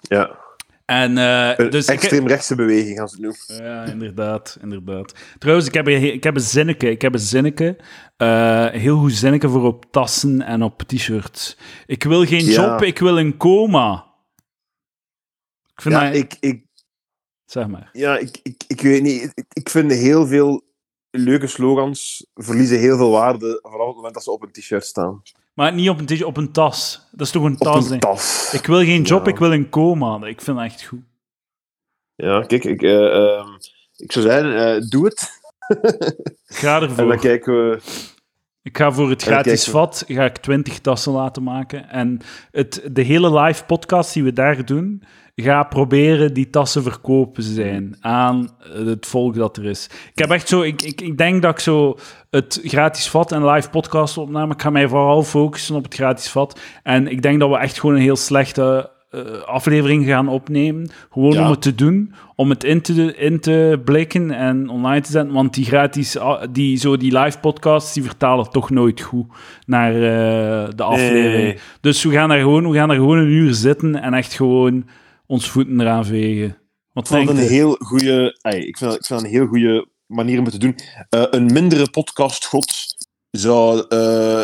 [0.00, 0.30] Ja.
[0.84, 3.72] En eh, Een dus ik, extreemrechtse beweging ze het noemen.
[3.74, 5.14] ja, inderdaad, inderdaad.
[5.38, 6.90] Trouwens, ik heb een, ik heb een zinnetje.
[6.90, 7.76] Ik heb een zinnetje.
[8.16, 11.58] eh, heel goed zinnetje voor op tassen en op t-shirts.
[11.86, 12.52] Ik wil geen Ja.
[12.70, 14.06] job, ik wil een coma.
[15.78, 16.64] Ik vind Ja, ik, ik,
[17.44, 17.88] Zeg maar.
[17.92, 19.32] ja ik, ik, ik weet niet.
[19.34, 20.62] Ik, ik vind heel veel
[21.10, 24.84] leuke slogans verliezen heel veel waarde, vooral op het moment dat ze op een t-shirt
[24.84, 25.22] staan.
[25.54, 27.08] Maar niet op een, t-shirt, op een tas.
[27.10, 27.82] Dat is toch een Op tas?
[27.84, 28.52] een denk tas.
[28.54, 29.30] Ik wil geen job, Ja.
[29.32, 30.26] ik wil een coma.
[30.26, 31.00] Ik vind dat echt goed.
[32.14, 33.48] Ja, kijk, ik, eh, ehm,
[33.96, 35.30] ik zou zeggen, eh, doe het.
[36.46, 37.08] Ga En ervoor.
[37.08, 37.80] dan kijken we...
[38.62, 41.88] Ik ga voor het En gratis vat ga ik 20 tassen laten maken.
[41.88, 45.02] En het, de hele live podcast die we daar doen,
[45.42, 49.90] ga proberen die tassen verkopen zijn aan het volk dat er is.
[50.12, 51.96] Ik heb echt zo, ik, ik, ik denk dat ik zo
[52.30, 56.28] het gratis vat en live podcast opname, ik ga mij vooral focussen op het gratis
[56.28, 56.60] vat.
[56.82, 60.90] En ik denk dat we echt gewoon een heel slechte eh, aflevering gaan opnemen.
[61.12, 61.44] Gewoon Ja.
[61.44, 65.34] om het te doen, om het in te, in te blikken en online te zetten.
[65.34, 69.26] Want die gratis, ah, die, zo die live podcasts, die vertalen toch nooit goed
[69.66, 71.42] naar eh, de aflevering.
[71.42, 71.58] Nee.
[71.80, 74.84] Dus we gaan, daar gewoon, we gaan daar gewoon een uur zitten en echt gewoon
[75.28, 76.58] ons voeten eraan vegen.
[76.92, 78.38] Wat Ik vind een heel goede...
[78.42, 80.78] Ik vind, ik vind een heel goede manier om het te doen.
[81.08, 82.96] Eh, een mindere podcastgod
[83.30, 84.42] zou eh,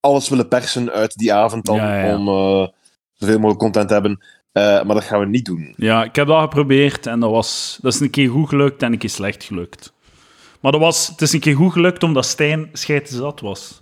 [0.00, 2.16] alles willen persen uit die avond dan, Ja, ja.
[2.16, 2.68] om eh,
[3.14, 4.24] zoveel mogelijk content te hebben.
[4.52, 5.74] Maar dat gaan we niet doen.
[5.76, 8.92] Ja, ik heb dat geprobeerd en dat, was, dat is een keer goed gelukt en
[8.92, 9.92] een keer slecht gelukt.
[10.60, 13.80] Maar dat was, het is een keer goed gelukt omdat Stijn scheiden zat was.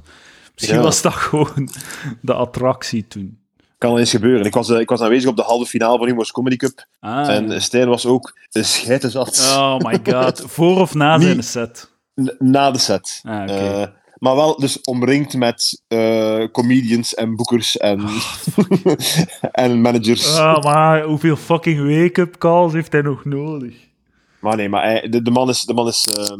[0.55, 0.83] Misschien Ja.
[0.85, 1.69] was dat gewoon
[2.23, 3.39] de attractie toen.
[3.79, 4.47] Kan eens gebeuren.
[4.47, 6.87] Ik was, eh, ik was aanwezig op de halve finale van Humo's Comedy Cup.
[7.01, 7.29] Ah.
[7.29, 9.55] En Stijn was ook een scheitenzat.
[9.57, 10.43] Oh my god.
[10.55, 11.91] Voor of na zijn set?
[12.38, 13.21] Na de set.
[13.23, 13.81] Ah.
[13.83, 13.88] Eh,
[14.19, 18.01] maar wel dus omringd met eh, comedians en boekers en,
[19.53, 20.37] en managers.
[20.37, 23.75] Ah, maar hoeveel fucking wake-up calls heeft hij nog nodig?
[24.41, 25.62] Maar nee, maar hij- de, de man is...
[25.62, 26.38] De man is, ehm,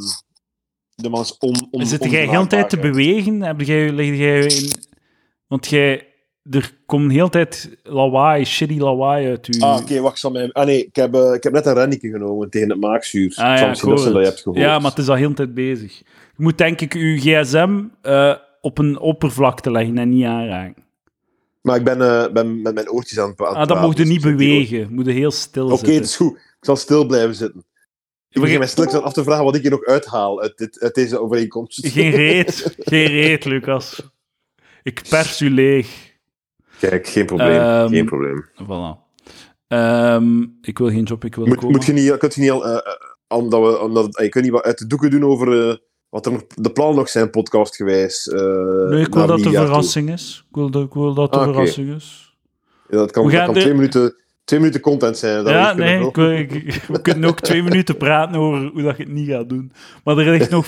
[0.95, 3.43] de man is on, on, Zit jij de hele tijd te bewegen?
[3.43, 4.73] Heb jij, lig jij in...
[5.47, 6.07] Want jij...
[6.51, 9.61] Er komt de hele tijd lawaai, shitty lawaai uit je...
[9.61, 10.19] Ah, oké, wacht.
[10.19, 10.53] zal mij...
[10.53, 13.33] Ah nee, ik heb, eh, ik heb net een rennetje genomen tegen het maakzuur.
[13.37, 14.63] Ah, ja, hoor dat zijn dat je hebt gehoord.
[14.63, 15.99] Ja, maar het is al heel tijd bezig.
[15.99, 16.05] Je
[16.43, 20.85] moet denk ik je gsm eh, op een oppervlakte leggen en niet aanraken.
[21.63, 23.57] Maar ik ben, eh, ben met mijn oortjes aan het praten.
[23.57, 24.89] Ah, dan mocht je niet bewegen.
[24.91, 25.95] Moet je heel stil Oké, zitten.
[25.95, 26.37] het is goed.
[26.37, 27.65] Ik zal stil blijven zitten.
[28.31, 30.95] Ik begin mij stilletjes af te vragen wat ik hier nog uithaal uit, dit, uit
[30.95, 31.87] deze overeenkomst.
[31.87, 32.75] Geen reet.
[32.79, 34.03] Geen reet, Lucas.
[34.83, 36.08] Ik pers u leeg.
[36.81, 37.61] Kijk, geen probleem.
[37.61, 38.45] Ehm, geen probleem.
[38.63, 39.07] Voilà.
[39.69, 41.71] Ehm, ik wil geen job, ik wil Moet, komen.
[41.73, 42.83] moet je niet, kunt je niet al, eh, eh,
[43.39, 45.77] omdat we, omdat, eh, je kunt niet wat uit de doeken doen over eh,
[46.09, 48.29] wat er nog, de plannen nog zijn, podcastgewijs.
[48.29, 48.41] eh
[48.89, 49.53] Nee, ik wil dat de toe.
[49.53, 50.45] verrassing is.
[50.49, 52.37] Ik wil dat, ik wil dat de Ah, verrassing is.
[52.89, 54.15] Ja, dat kan, We dat gaan kan de- twee, minuten,
[54.45, 55.45] twee minuten content zijn.
[55.45, 58.71] Dat ja, we nee, kunnen ik, wil- ik- we kunnen ook twee minuten praten over
[58.73, 59.73] hoe dat je het niet gaat doen.
[60.05, 60.67] Maar er ligt nog,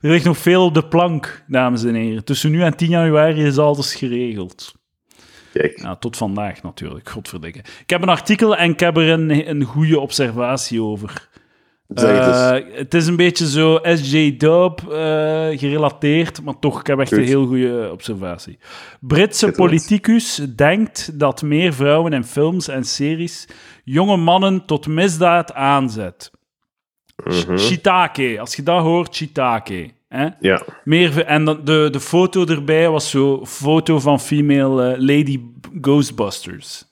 [0.00, 2.24] er ligt nog veel op de plank, dames en heren.
[2.24, 4.72] Tussen nu en 10 januari is alles geregeld.
[5.52, 7.58] Kijk, Ja, tot vandaag natuurlijk, godverdikke.
[7.58, 11.28] Ik heb een artikel en ik heb er een, een goede observatie over.
[11.88, 12.64] zeg het.
[12.64, 14.88] Eh, het is een beetje zo SJ Dub eh,
[15.58, 17.18] gerelateerd, maar toch, ik heb echt Goed.
[17.18, 18.58] een heel goede observatie.
[19.00, 23.48] Britse politicus denkt dat meer vrouwen in films en series
[23.84, 26.30] jonge mannen tot misdaad aanzet.
[27.30, 27.56] Sh- Mhm.
[27.58, 29.90] Shiitake, als je dat hoort, shiitake.
[30.10, 30.28] Hè?
[30.40, 35.40] Ja, Meer, en dan de, de foto erbij was zo foto van female eh, Lady
[35.80, 36.84] Ghostbusters.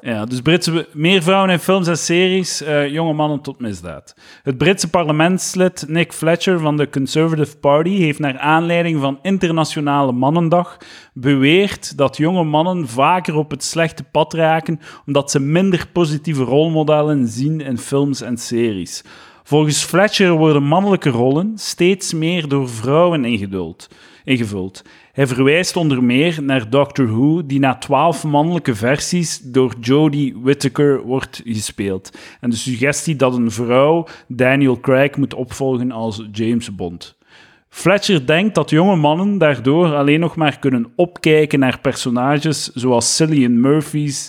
[0.00, 4.16] Ja, dus Britse, meer vrouwen in films en series, eh, jonge mannen tot misdaad.
[4.42, 10.76] Het Britse parlementslid Nick Fletcher van de Conservative Party heeft naar aanleiding van Internationale Mannendag
[11.12, 17.28] beweerd dat jonge mannen vaker op het slechte pad raken omdat ze minder positieve rolmodellen
[17.28, 19.04] zien in films en series.
[19.46, 23.88] Volgens Fletcher worden mannelijke rollen steeds meer door vrouwen ingeduld,
[24.24, 24.82] ingevuld.
[25.12, 31.02] Hij verwijst onder meer naar Doctor Who, die na twaalf mannelijke versies door Jodie Whittaker
[31.02, 32.18] wordt gespeeld.
[32.40, 37.18] En de suggestie dat een vrouw Daniel Craig moet opvolgen als James Bond.
[37.68, 43.60] Fletcher denkt dat jonge mannen daardoor alleen nog maar kunnen opkijken naar personages zoals Cillian
[43.60, 44.28] Murphy's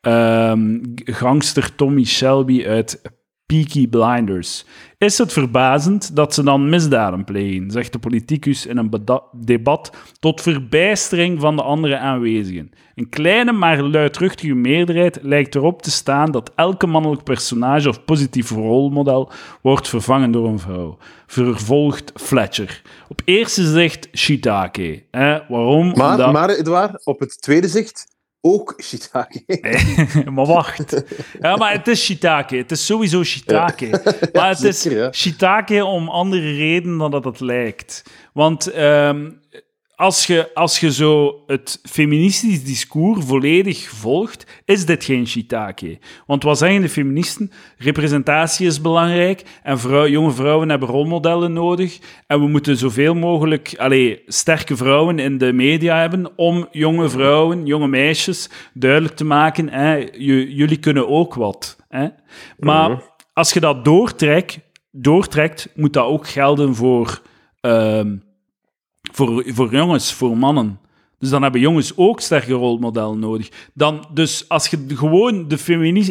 [0.00, 3.02] ehm, gangster Tommy Shelby uit
[3.46, 4.64] Peaky Blinders.
[4.98, 10.40] Is het verbazend dat ze dan misdaden plegen, zegt de politicus in een debat tot
[10.40, 12.70] verbijstering van de andere aanwezigen.
[12.94, 18.50] Een kleine maar luidruchtige meerderheid lijkt erop te staan dat elke mannelijk personage of positief
[18.50, 19.30] rolmodel
[19.62, 20.98] wordt vervangen door een vrouw.
[21.26, 22.82] Vervolgt Fletcher.
[23.08, 25.02] Op eerste zicht shiitake.
[25.10, 25.38] Hè?
[25.48, 25.92] Waarom?
[25.96, 28.15] maar, Omdat- maar Edouard, op het tweede zicht
[28.46, 29.44] ook shiitake.
[30.34, 31.04] maar wacht.
[31.40, 32.56] Ja, maar het is shiitake.
[32.56, 33.88] Het is sowieso shiitake.
[34.32, 38.02] Maar het is shiitake om andere redenen dan dat het lijkt.
[38.32, 39.30] Want ehm,
[39.96, 45.98] als, je, als je zo het feministisch discours volledig volgt, is dit geen shiitake.
[46.26, 47.50] Want wat zeggen de feministen?
[47.78, 51.98] Representatie is belangrijk en vrouw, jonge vrouwen hebben rolmodellen nodig.
[52.26, 57.66] En we moeten zoveel mogelijk allee, sterke vrouwen in de media hebben om jonge vrouwen,
[57.66, 59.96] jonge meisjes duidelijk te maken, hè,
[60.48, 61.76] jullie kunnen ook wat.
[61.88, 62.08] Hè.
[62.58, 64.58] Maar als je dat doortrekt,
[64.90, 67.22] doortrekt, moet dat ook gelden voor,
[67.60, 68.16] ehm,
[69.12, 70.78] voor, voor jongens, voor mannen.
[71.18, 73.48] Dus dan hebben jongens ook sterke rolmodellen nodig.
[73.74, 75.56] Dan, dus als je gewoon de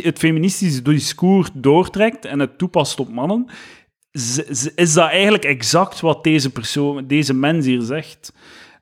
[0.03, 3.45] het feministische discours doortrekt en het toepast op mannen,
[4.75, 8.33] is dat eigenlijk exact wat deze persoon, deze mens hier zegt.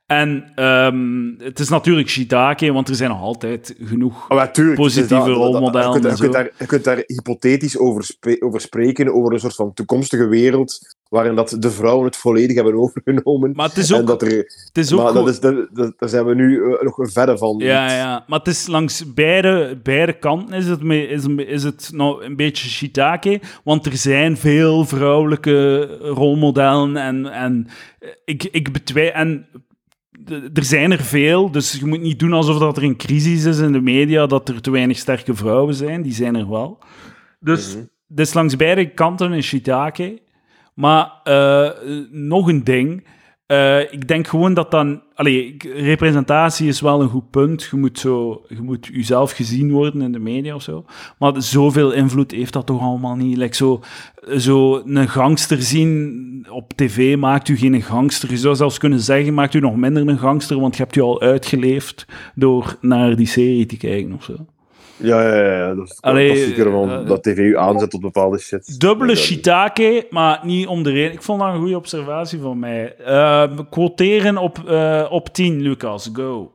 [0.05, 4.75] En ehm, het is natuurlijk shiitake, want er zijn nog altijd genoeg Oh, tuurlijk.
[4.77, 8.61] positieve is dat- rolmodellen Je kunt, je, daar, je kunt daar hypothetisch over, spre- over
[8.61, 13.51] spreken, over een soort van toekomstige wereld waarin dat de vrouwen het volledig hebben overgenomen.
[13.55, 16.25] Maar het is en ook, dat er, het is ook maar dat is, daar zijn
[16.25, 17.55] we nu eh, nog verre van.
[17.57, 22.23] Ja, ja, maar het is langs beide, beide kanten is het, is, is het nou
[22.23, 27.67] een beetje shiitake, want er zijn veel vrouwelijke rolmodellen en, en
[28.25, 29.11] ik, ik betwij...
[29.13, 29.45] En
[30.53, 33.59] er zijn er veel, dus je moet niet doen alsof dat er een crisis is
[33.59, 36.01] in de media, dat er te weinig sterke vrouwen zijn.
[36.01, 36.79] Die zijn er wel.
[37.39, 37.83] Dus Mhm.
[38.09, 40.21] het is langs beide kanten een shiitake.
[40.73, 41.69] Maar eh,
[42.11, 43.07] nog een ding.
[43.53, 45.01] Eh, ik denk gewoon dat dan...
[45.15, 47.67] Allee, representatie is wel een goed punt.
[47.71, 50.85] Je moet, zo, je moet jezelf gezien worden in de media of zo.
[51.19, 53.37] Maar zoveel invloed heeft dat toch allemaal niet.
[53.37, 53.81] Like zo,
[54.37, 58.29] zo een gangster zien op tv maakt u geen gangster.
[58.29, 61.01] Je zou zelfs kunnen zeggen, maakt u nog minder een gangster, want je hebt je
[61.01, 64.33] al uitgeleefd door naar die serie te kijken of zo.
[64.97, 65.73] Ja, ja, ja, ja.
[65.75, 68.79] Dat is Allee, klassieker van eh, dat tv u aanzet tot bepaalde shit.
[68.79, 71.11] Dubbele shiitake, maar niet om de reden.
[71.13, 72.95] Ik vond dat een goede observatie van mij.
[72.95, 76.09] Eh, quoteren op, eh, op 10, Lucas.
[76.13, 76.51] Go.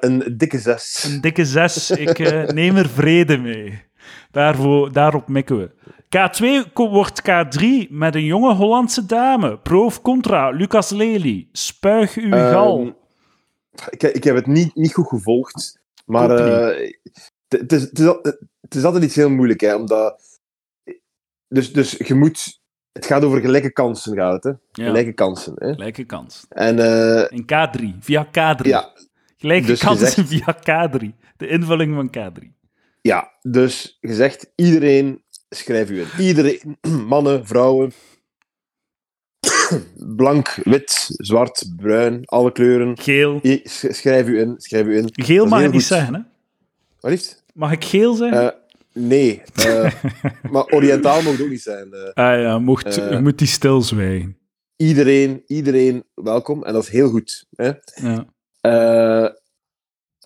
[0.00, 1.08] Een dikke zes.
[1.12, 1.90] Een dikke 6.
[1.90, 2.18] Ik
[2.54, 3.82] neem er vrede mee.
[4.30, 5.70] Daarvoor, daarop mikken we.
[6.16, 9.58] K2 ko- wordt K3 met een jonge Hollandse dame.
[9.58, 11.48] Pro of contra, Lucas Lely.
[11.52, 12.96] Spuig uw Ehm, gal.
[13.90, 15.77] ik, ik heb het niet, niet goed gevolgd,
[16.08, 16.92] maar eh,
[17.48, 17.90] het, is,
[18.68, 20.22] is, altijd iets heel moeilijk, hè, omdat...
[21.48, 22.60] Dus, dus je moet...
[22.92, 24.82] Het gaat over gelijke kansen, gaat het, hè?
[24.82, 25.72] Ja, Gelijke kansen, hè?
[25.72, 26.46] gelijke kans.
[26.48, 28.62] En eh, In K3, via K3.
[28.62, 28.92] ja,
[29.36, 31.04] Gelijke dus kansen via K3.
[31.36, 32.46] De invulling van K3.
[33.00, 36.06] ja, dus je zegt iedereen, schrijf u in.
[36.18, 37.92] Iedereen, mannen, vrouwen,
[40.16, 42.98] blank, wit, zwart, bruin, alle kleuren.
[42.98, 43.40] Geel.
[43.64, 45.08] Schrijf u in, schrijf u in.
[45.12, 46.20] Geel mag je niet zeggen, hè?
[47.00, 47.44] Wat liefst?
[47.54, 48.42] Mag ik geel zeggen?
[48.42, 48.58] Eh,
[48.92, 49.92] nee, eh,
[50.52, 51.92] maar oriëntaal mag het ook niet zijn.
[51.92, 52.12] eh.
[52.12, 54.38] ah ja, mocht, je moet die stilzwijgen.
[54.76, 56.64] iedereen, iedereen welkom.
[56.64, 57.46] En dat is heel goed.
[57.56, 57.72] Hè?
[57.94, 58.26] Ja.
[58.60, 59.30] Eh,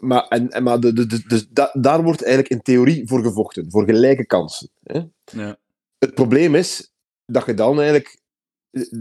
[0.01, 3.23] maar en, en, maar de, de, de, dus da- daar wordt eigenlijk in theorie voor
[3.23, 3.71] gevochten.
[3.71, 4.71] Voor gelijke kansen.
[4.83, 5.01] Hè?
[5.25, 5.57] Ja.
[5.99, 6.93] Het probleem is
[7.27, 8.21] dat je dan eigenlijk...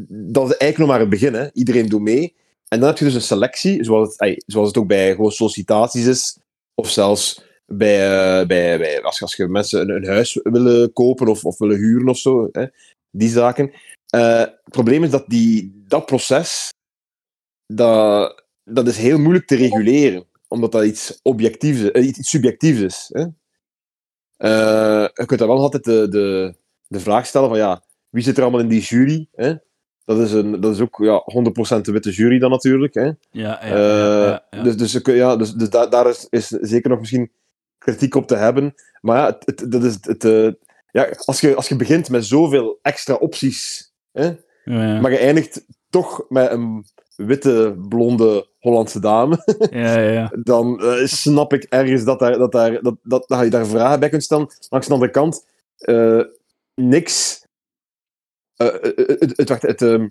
[0.09, 1.49] Dat is eigenlijk nog maar het begin.
[1.53, 2.35] Iedereen doet mee.
[2.67, 6.05] En dan heb je dus een selectie, zoals het, zoals het ook bij gewoon sollicitaties
[6.05, 6.37] is.
[6.75, 11.77] Of zelfs bij, eh, bij, als, je- mensen een, huis willen kopen of, of willen
[11.77, 12.49] huren of zo.
[12.51, 12.65] Hè?
[13.11, 13.71] Die zaken.
[14.05, 16.69] Eh, het probleem is dat die, dat proces...
[17.65, 20.25] Dat, dat is heel moeilijk te reguleren.
[20.47, 23.09] omdat dat iets objectiefs eh, iets, iets subjectiefs is.
[23.13, 23.25] Hè?
[25.13, 26.55] Je kunt dan wel altijd de, de,
[26.87, 29.27] de vraag stellen van ja, wie zit er allemaal in die jury?
[29.35, 29.53] Hè?
[30.05, 31.23] Dat, is een, dat is ook ja,
[31.77, 32.93] 100% de witte jury dan natuurlijk.
[32.93, 33.03] Hè?
[33.03, 34.63] Ja, ja, Eh, ja, ja, ja.
[34.63, 37.31] Dus, dus, ja, dus, dus da- daar is, is zeker nog misschien
[37.77, 38.73] kritiek op te hebben.
[39.01, 40.49] Maar ja, het, het- dat is het, eh,
[40.91, 44.25] ja als, je, als je begint met zoveel extra opties, hè,
[44.65, 46.85] Ja, maar je eindigt toch met een
[47.15, 50.31] witte, blonde Hollandse dame, ja, ja, ja.
[50.43, 53.99] dan eh, snap ik ergens dat, daar, dat, daar, dat, dat, dat je daar vragen
[53.99, 54.47] bij kunt stellen.
[54.69, 55.45] Langs de andere kant,
[56.75, 57.39] niks.
[58.69, 60.07] Eh, eh, het, het, wacht, het, ehm,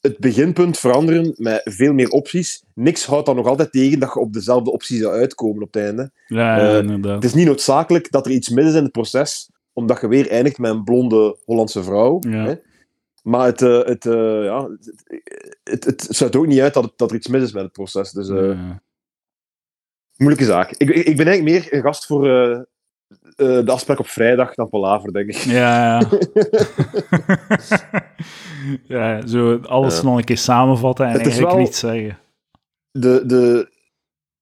[0.00, 2.62] het beginpunt veranderen met veel meer opties.
[2.74, 5.82] Niks houdt dan nog altijd tegen dat je op dezelfde optie zou uitkomen op het
[5.82, 6.10] einde.
[6.26, 7.14] Ja, ja, Eh, inderdaad.
[7.14, 10.30] Het is niet noodzakelijk dat er iets mis is in het proces, omdat je weer
[10.30, 12.18] eindigt met een blonde Hollandse vrouw.
[12.28, 12.44] Ja.
[12.46, 12.54] Hè?
[13.22, 14.68] Maar het, eh, het, eh, ja,
[15.64, 17.72] het, het, sluit ook niet uit dat, het- dat er iets mis is met het
[17.72, 18.10] proces.
[18.12, 18.82] Dus eh, Ja.
[20.16, 20.70] moeilijke zaak.
[20.70, 22.26] Ik, ik ik ben eigenlijk meer een gast voor
[23.36, 25.34] eh, de afspraak op vrijdag dan Palaver, denk ik.
[25.36, 26.08] Ja, ja.
[28.96, 30.02] ja, zo alles Ja.
[30.02, 32.18] nog een keer samenvatten en eigenlijk wel- niet zeggen.
[32.90, 33.68] De, de,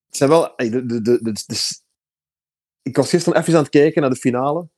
[0.06, 0.52] het zijn wel...
[0.56, 1.34] De, de, de,
[2.82, 4.68] ik was gisteren even aan het kijken naar de finale.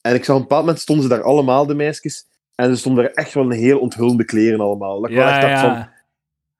[0.00, 2.26] En ik zag op een bepaald moment stonden ze daar allemaal, de meisjes.
[2.54, 5.00] En ze stonden er echt wel in heel onthullende kleren allemaal.
[5.00, 5.92] Dat wel echt Ja, van, ja.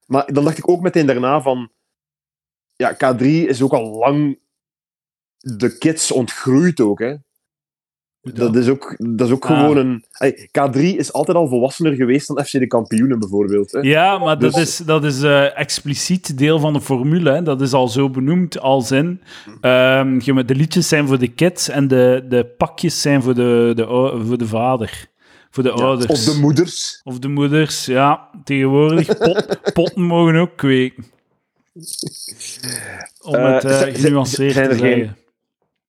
[0.06, 1.70] Maar dan dacht ik ook meteen daarna van...
[2.76, 4.38] Ja, K3 is ook al lang
[5.38, 7.14] de kids ontgroeid ook, hè.
[8.20, 9.58] Dat is ook, dat is ook Ah.
[9.60, 10.04] gewoon een...
[10.18, 13.72] Ey, K3 is altijd al volwassener geweest dan FC de kampioenen, bijvoorbeeld.
[13.72, 13.78] Hè.
[13.80, 17.30] Ja, maar dat Dus- is, dat is eh, expliciet deel van de formule.
[17.30, 17.42] Hè.
[17.42, 19.20] Dat is al zo benoemd als in...
[19.60, 23.84] ehm, de liedjes zijn voor de kids en de, de pakjes zijn voor de, de,
[24.26, 25.06] voor de vader.
[25.50, 26.10] Voor de Ja, ouders.
[26.10, 27.00] Of de moeders.
[27.04, 28.28] Of de moeders, ja.
[28.44, 31.04] Tegenwoordig pot, potten mogen ook kweken.
[33.22, 35.16] Om Eh, het eh, genuanceerd te geen- zeggen.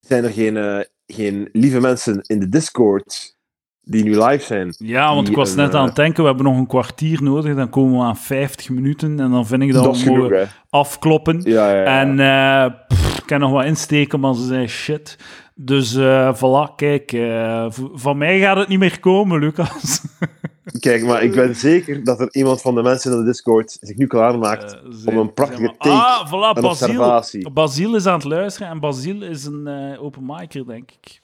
[0.09, 3.37] Zijn er geen, eh, geen lieve mensen in de Discord
[3.81, 4.73] die nu live zijn?
[4.77, 7.23] Ja, want ik was een, net aan eh, het denken, we hebben nog een kwartier
[7.23, 10.49] nodig, dan komen we aan 50 minuten en dan vind ik dat, Dat we mogen
[10.69, 11.41] afkloppen.
[11.43, 12.01] Ja, ja, ja.
[12.01, 15.17] En eh, pff, ik kan nog wat insteken, maar ze zei shit.
[15.55, 20.01] Dus eh voilà, kijk, eh, van mij gaat het niet meer komen, Lucas.
[20.79, 23.97] Kijk, maar ik ben zeker dat er iemand van de mensen in de Discord zich
[23.97, 26.69] nu klaarmaakt Eh, om een prachtige zeg maar- take, Ah, voilà, een Basiel.
[26.89, 27.49] observatie.
[27.51, 31.21] Basiel is aan het luisteren en Basiel is een eh open micer, denk ik.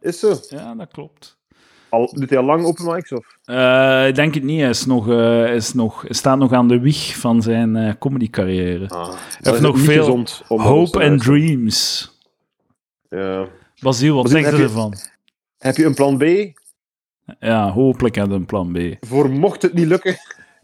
[0.00, 0.34] Is zo?
[0.48, 1.38] Ja, dat klopt.
[1.88, 3.12] Al, doet hij al lang open mics?
[3.12, 3.26] Of?
[3.44, 4.60] Eh, ik denk het niet.
[4.60, 7.92] Hij, is nog, hij is nog, hij staat nog aan de wieg van zijn eh
[7.98, 8.88] comedy-carrière.
[8.88, 11.18] Ah, heeft nog veel Hope and luisteren.
[11.18, 12.10] Dreams.
[13.08, 13.46] Ja.
[13.80, 14.94] Basiel, wat Basiel, denk je- ervan?
[15.58, 16.22] Heb je een plan B?
[17.38, 19.06] Ja, hopelijk had een plan B.
[19.06, 20.16] Voor mocht het niet lukken.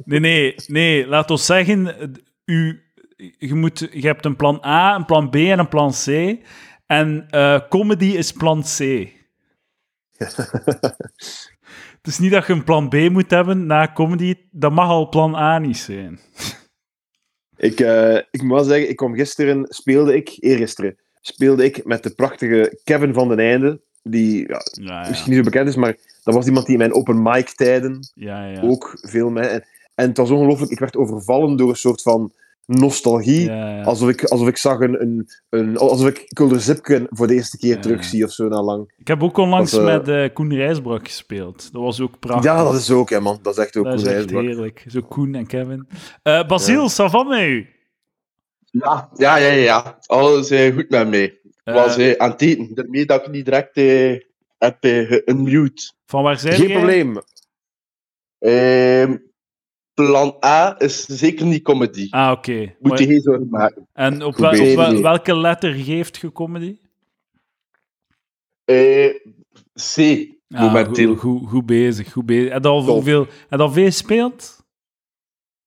[0.04, 1.06] Nee, nee, nee.
[1.06, 2.08] Laat ons zeggen, eh,
[2.44, 2.82] u,
[3.38, 6.36] je, moet, je hebt een plan A, een plan B en een plan C.
[6.86, 8.78] En eh, comedy is plan C.
[11.98, 14.34] Het is niet dat je een plan B moet hebben na comedy.
[14.50, 16.20] Dat mag al plan A niet zijn.
[17.56, 22.02] Ik, eh, ik moet wel zeggen, ik kwam gisteren, speelde ik, eergisteren, speelde ik met
[22.02, 25.96] de prachtige Kevin van den Einde, die ja, Ja, misschien niet zo bekend is, maar
[26.24, 28.60] dat was iemand die in mijn open mic tijden ja, ja.
[28.60, 29.44] ook veel mee.
[29.46, 32.32] En, en het was ongelooflijk, ik werd overvallen door een soort van
[32.66, 33.44] nostalgie.
[33.50, 33.82] Ja, ja.
[33.82, 37.58] Alsof ik, alsof ik zag een, een, een alsof ik Kulder Zipken voor de eerste
[37.58, 37.80] keer Ja.
[37.80, 38.92] terugzie of zo na lang.
[38.98, 41.72] Ik heb ook onlangs Dat, eh, met eh, Koen Rijsbrak gespeeld.
[41.72, 42.44] Dat was ook prachtig.
[42.44, 43.38] Ja, dat is ook, hè, man.
[43.42, 44.42] Dat is echt ook Dat is Koen echt Rijsbrak.
[44.44, 44.84] heerlijk.
[44.88, 45.88] Zo Koen en Kevin.
[46.22, 47.22] Eh Basiel, Ja.
[47.24, 47.66] met u?
[48.70, 49.98] Ja, ja, ja, ja.
[50.06, 51.37] Alles goed met mij.
[51.68, 54.20] Ik Eh, was eh, aan het eten, daarmee dat ik niet direct eh,
[54.58, 55.92] heb eh, geunmute.
[56.06, 56.76] Van waar zijn Geen jij?
[56.76, 57.16] probleem.
[58.38, 59.16] Ehm,
[59.94, 62.06] plan A is zeker niet comedy.
[62.10, 62.74] Ah, oké.
[62.80, 63.88] Moet je geen zorgen maken.
[63.92, 64.76] En op, Goed wel- op bezig.
[64.76, 66.78] wel- welke letter geeft je comedy?
[68.64, 69.14] Eh,
[69.94, 71.16] C, Ah, momenteel.
[71.16, 72.52] goed, goed, goed bezig, goed bezig.
[72.52, 72.94] Heb je al, Top.
[72.94, 74.64] hoeveel, heb je al veel gespeeld?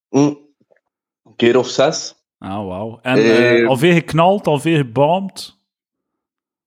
[0.09, 0.17] Hm.
[0.17, 2.15] Een keer of zes?
[2.37, 2.99] Ah, wauw.
[3.01, 5.59] En eh, Eh, al veel geknald, al veel gebomd?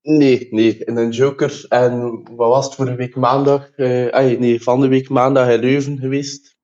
[0.04, 1.64] Nee, nee, in een Joker.
[1.68, 3.70] En wat was het voor de week maandag?
[3.70, 6.56] Eh, nee, van de week maandag in Leuven geweest.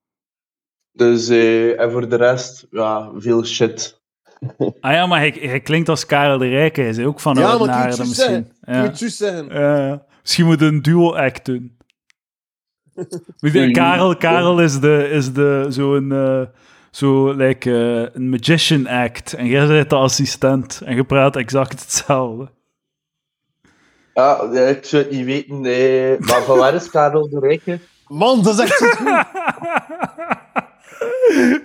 [0.92, 3.98] Dus, eh, en voor de rest, ja, veel shit.
[4.80, 6.80] Ah ja, maar hij, hij klinkt als Karel de Rijke.
[6.80, 8.52] Hij is ook van Ja, maar je het misschien.
[8.60, 8.82] Ja.
[8.82, 9.48] juist zeggen?
[9.48, 11.76] Ja, misschien moet een duo-act doen.
[13.72, 16.42] Karel, Karel is, de, is de, zo'n eh,
[16.90, 17.70] zo, like,
[18.14, 19.32] een magician act.
[19.32, 20.80] En jij bent de assistent.
[20.84, 22.50] En je praat exact hetzelfde.
[24.14, 25.64] Ja, ik zou het niet weten.
[25.64, 27.78] eh, maar van waar is Karel de Rijke?
[28.08, 29.08] Man, dat is echt zo goed.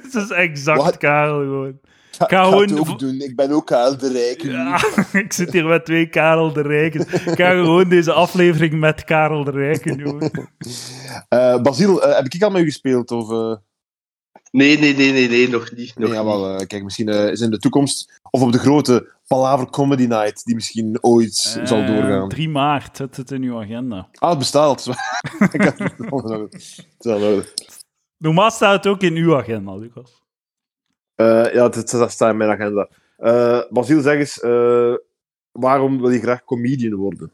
[0.04, 0.98] Het is exact Wat?
[0.98, 1.80] Karel gewoon.
[2.12, 3.22] ga, ga ga gewoon- het ook doen.
[3.22, 4.48] Ik ben ook Karel de Rijke.
[4.48, 4.54] nu.
[4.54, 4.80] Ja,
[5.24, 7.02] ik zit hier met twee Karel de Rijken.
[7.02, 10.32] Ik ga gewoon deze aflevering met Karel de Rijken doen.
[11.30, 13.12] Eh, Basiel, eh, heb ik al met u gespeeld?
[13.12, 13.56] Of, eh,
[14.56, 15.96] Nee, nee, nee, nee, nee, nog niet.
[15.98, 16.32] Nog nee, ja, niet.
[16.34, 20.06] wel, eh, kijk, misschien eh, is in de toekomst, of op de grote Palaver Comedy
[20.06, 21.34] Night, die misschien ooit
[21.64, 22.30] zal Eh, doorgaan.
[22.30, 24.10] 3 maart, zet het in uw agenda.
[24.14, 24.88] Ah, het bestaat.
[25.52, 25.80] Ik had
[27.00, 27.54] het.
[28.18, 30.24] Normaal staat het ook in uw agenda, Lucas.
[31.16, 32.90] Eh, ja, dat, dat staat in mijn agenda.
[33.18, 34.94] Eh Basiel, zeg eens, eh,
[35.52, 37.34] waarom wil je graag comedian worden?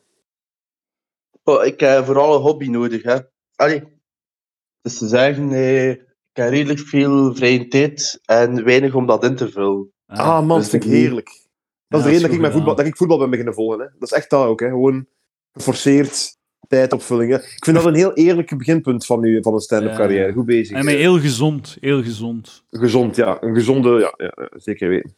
[1.43, 3.19] Oh, ik heb vooral een hobby nodig, hè.
[3.55, 3.83] Allee.
[4.81, 5.95] Dus te zeggen, eh,
[6.33, 9.91] ik heb redelijk veel vrije tijd en weinig om dat in te vullen.
[10.05, 11.47] Ah, man, dus dat vind ik heerlijk.
[11.87, 13.79] Dat is de reden dat ik, mijn voetbal, dat ik voetbal ben beginnen volgen.
[13.79, 13.85] Hè.
[13.99, 14.59] Dat is echt dat ook.
[14.59, 14.67] Hè.
[14.67, 15.05] Gewoon
[15.53, 17.31] geforceerd tijdopvulling.
[17.31, 17.37] Hè.
[17.37, 19.95] Ik vind dat een heel eerlijk beginpunt van, u, van een stand-up Ja.
[19.97, 20.33] carrière.
[20.33, 20.77] Goed bezig.
[20.77, 22.63] En heel gezond, heel gezond.
[22.69, 23.37] Gezond, ja.
[23.41, 25.15] Een gezonde, ja, zeker weten.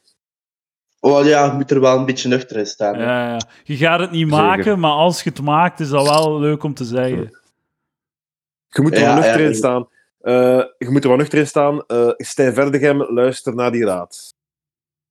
[0.99, 2.99] Oh ja, je moet er wel een beetje nuchter in staan.
[2.99, 3.39] Ja, ja.
[3.63, 4.37] Je gaat het niet Zeker.
[4.43, 7.41] maken, maar als je het maakt, is dat wel leuk om te zeggen.
[8.67, 9.47] Je moet er Ja, wel nuchter ja.
[9.47, 9.87] in staan.
[10.23, 11.83] Eh, je moet er wel nuchter in staan.
[11.87, 14.33] Eh Stijn Verdegem, luister naar die raad.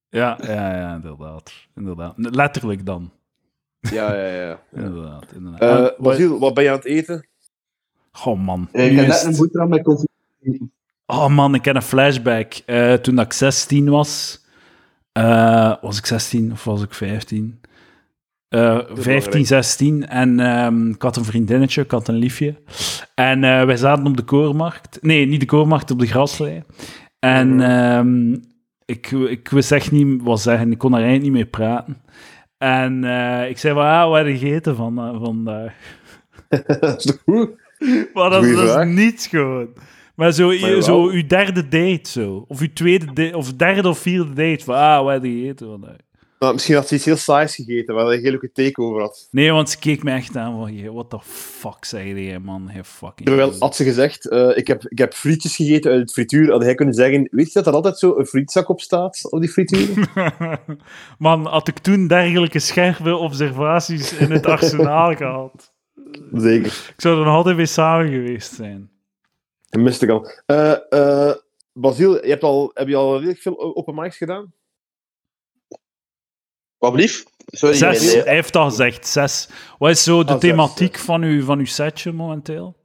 [0.08, 1.52] Ja, ja, ja, inderdaad.
[1.74, 2.14] inderdaad.
[2.16, 3.10] Letterlijk dan.
[3.80, 4.62] Ja, ja, ja.
[4.82, 5.90] Inderdaad, inderdaad.
[5.90, 7.26] Eh Basiel, wat ben je aan het eten?
[8.12, 8.68] Goh, man.
[8.72, 10.06] Ik heb net een boterham met.
[11.06, 12.54] Oh man, ik ken een flashback.
[12.66, 14.44] Eh, toen dat ik 16 was,
[15.12, 17.60] eh, was ik 16 of was ik 15?
[18.52, 20.08] Eh 15, 16.
[20.08, 22.54] En ehm, ik had een vriendinnetje, ik had een liefje.
[23.14, 24.98] En eh, wij zaten op de koormarkt.
[25.00, 26.62] Nee, niet de koormarkt, op de graslei.
[27.18, 28.32] En ehm,
[28.84, 30.72] ik, ik wist echt niet wat zeggen.
[30.72, 31.96] Ik kon daar eigenlijk niet mee praten.
[32.58, 35.74] En eh, ik zei van, ah, wat heb je gegeten van, eh, vandaag?
[36.80, 37.50] dat is toch goed?
[38.14, 38.86] Maar dat, Goeie dat vraag.
[38.86, 39.68] is niets gewoon.
[40.14, 40.82] Maar zo, jawel.
[40.82, 42.44] zo uw derde date zo.
[42.48, 44.64] Of uw tweede date, of derde of vierde date.
[44.64, 45.96] Van, ah, wat heb je gegeten vandaag?
[46.42, 49.00] Nou, misschien had ze iets heel saais gegeten, waar je een hele leuke take over
[49.00, 49.28] had.
[49.30, 52.68] Nee, want ze keek me echt aan van, "Hey, what the fuck zei jij, man?
[52.68, 53.28] Hey, fucking...
[53.28, 56.62] Terwijl had ze gezegd, eh, ik, heb, ik heb frietjes gegeten uit het frituur, had
[56.62, 59.48] hij kunnen zeggen, weet je dat er altijd zo een frietzak op staat, op die
[59.48, 60.10] frituur?
[61.18, 65.72] man, had ik toen dergelijke scherpe observaties in het arsenaal gehad.
[66.32, 66.66] Zeker.
[66.66, 68.90] Ik zou er nog altijd mee samen geweest zijn.
[69.68, 70.30] Dat miste ik al.
[70.46, 71.32] Eh
[71.72, 74.52] Basiel, je hebt al, heb je al redelijk veel open mics gedaan?
[76.82, 77.24] Wat blief?
[77.46, 77.74] Sorry.
[77.76, 79.48] Zes, hij heeft al gezegd, zes.
[79.78, 82.76] Wat is zo de Ah, zes, thematiek van, uw, van uw setje momenteel?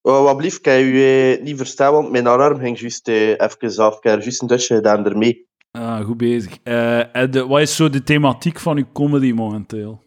[0.00, 0.58] Oh, wat blief?
[0.58, 3.96] Ik heb je eh, niet verstaan, want mijn alarm ging juist eh, even af.
[3.96, 5.46] Ik heb juist een dutje gedaan ermee.
[5.70, 6.56] Ah, goed bezig.
[6.62, 10.02] Eh, en de, wat is zo de thematiek van uw comedy momenteel?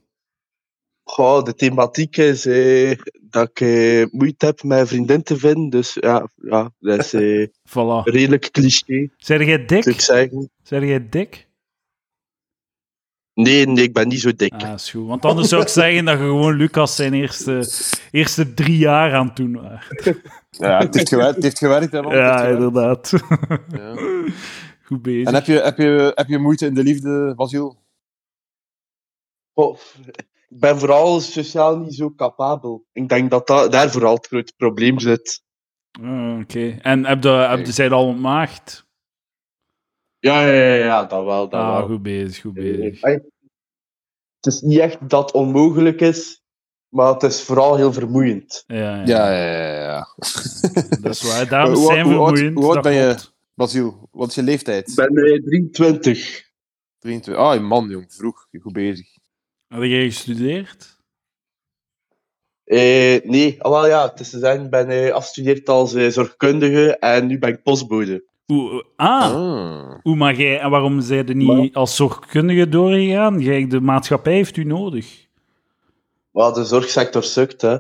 [1.04, 5.70] Goh, de thematiek is eh, dat ik eh, moeite heb een vriendin te vinden.
[5.70, 8.04] Dus ja, ja dat is eh, Voilà.
[8.04, 10.02] redelijk cliché, Zeg jij dik?
[10.64, 11.50] Zeg jij dik?
[13.42, 14.54] Nee, nee, ik ben niet zo dik.
[14.54, 15.08] Ah, is goed.
[15.08, 17.70] Want anders zou ik zeggen dat je gewoon Lucas zijn eerste,
[18.12, 20.16] eerste drie jaar aan het doen was.
[20.50, 22.12] Ja, het heeft gewerkt, het heeft gewerkt hè, man.
[22.12, 23.12] Het heeft Ja, inderdaad.
[23.72, 23.96] Ja.
[24.84, 25.28] Goed bezig.
[25.28, 27.80] En heb je, heb, je, heb je moeite in de liefde, Basiel?
[29.54, 29.78] Goh,
[30.50, 32.86] ik ben vooral sociaal niet zo capabel.
[32.92, 35.44] Ik denk dat, dat daar vooral het grote probleem zit.
[36.02, 36.78] Ah, Oké.
[36.82, 38.90] En heb je, heb je, zij al ontmaagd?
[40.22, 41.50] Ja, ja, ja, ja dat wel.
[41.50, 41.88] Dat Ah, wel.
[41.88, 43.02] goed bezig, goed bezig.
[43.02, 46.42] Het is niet echt dat het onmogelijk is,
[46.90, 48.64] maar het is vooral heel vermoeiend.
[48.68, 49.06] Ja, ja.
[49.06, 49.82] Ja, ja, ja.
[49.82, 50.08] ja.
[51.02, 51.48] Dat is waar.
[51.50, 52.58] Dames zijn hoe oud- vermoeiend.
[52.58, 53.16] hoe oud ben je?
[53.54, 54.90] Basiel, wat is je leeftijd?
[54.90, 56.50] Ik ben eh, 23.
[57.00, 57.36] 23.
[57.44, 58.48] Ah, man, jong, vroeg.
[58.62, 59.08] Goed bezig.
[59.68, 61.00] Heb jij gestudeerd?
[62.64, 66.08] Eh, nee, ah, wel ja, het is te zeggen, ik ben eh, afgestudeerd als eh,
[66.10, 68.30] zorgkundige en nu ben ik postbode.
[68.52, 69.96] Oeh, ah, Ah.
[70.04, 73.40] Oeh, maar jij, en waarom zijn je niet als zorgkundige doorgegaan?
[73.40, 75.28] Jij, de maatschappij heeft u nodig.
[76.32, 77.78] Maar de zorgsector sukt, hè.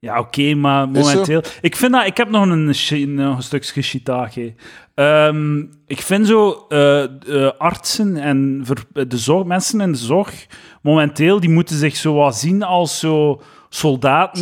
[0.00, 1.42] Ja, oké, maar momenteel...
[1.60, 2.06] Ik vind dat...
[2.06, 4.54] Ik heb nog een, shi- nog een stukje shiitake.
[4.94, 6.64] Ehm ik vind zo...
[6.68, 10.46] eh, eh, artsen en ver- de zorg, mensen in de zorg...
[10.82, 14.40] Momenteel, die moeten zich zo wat zien als zo soldaten,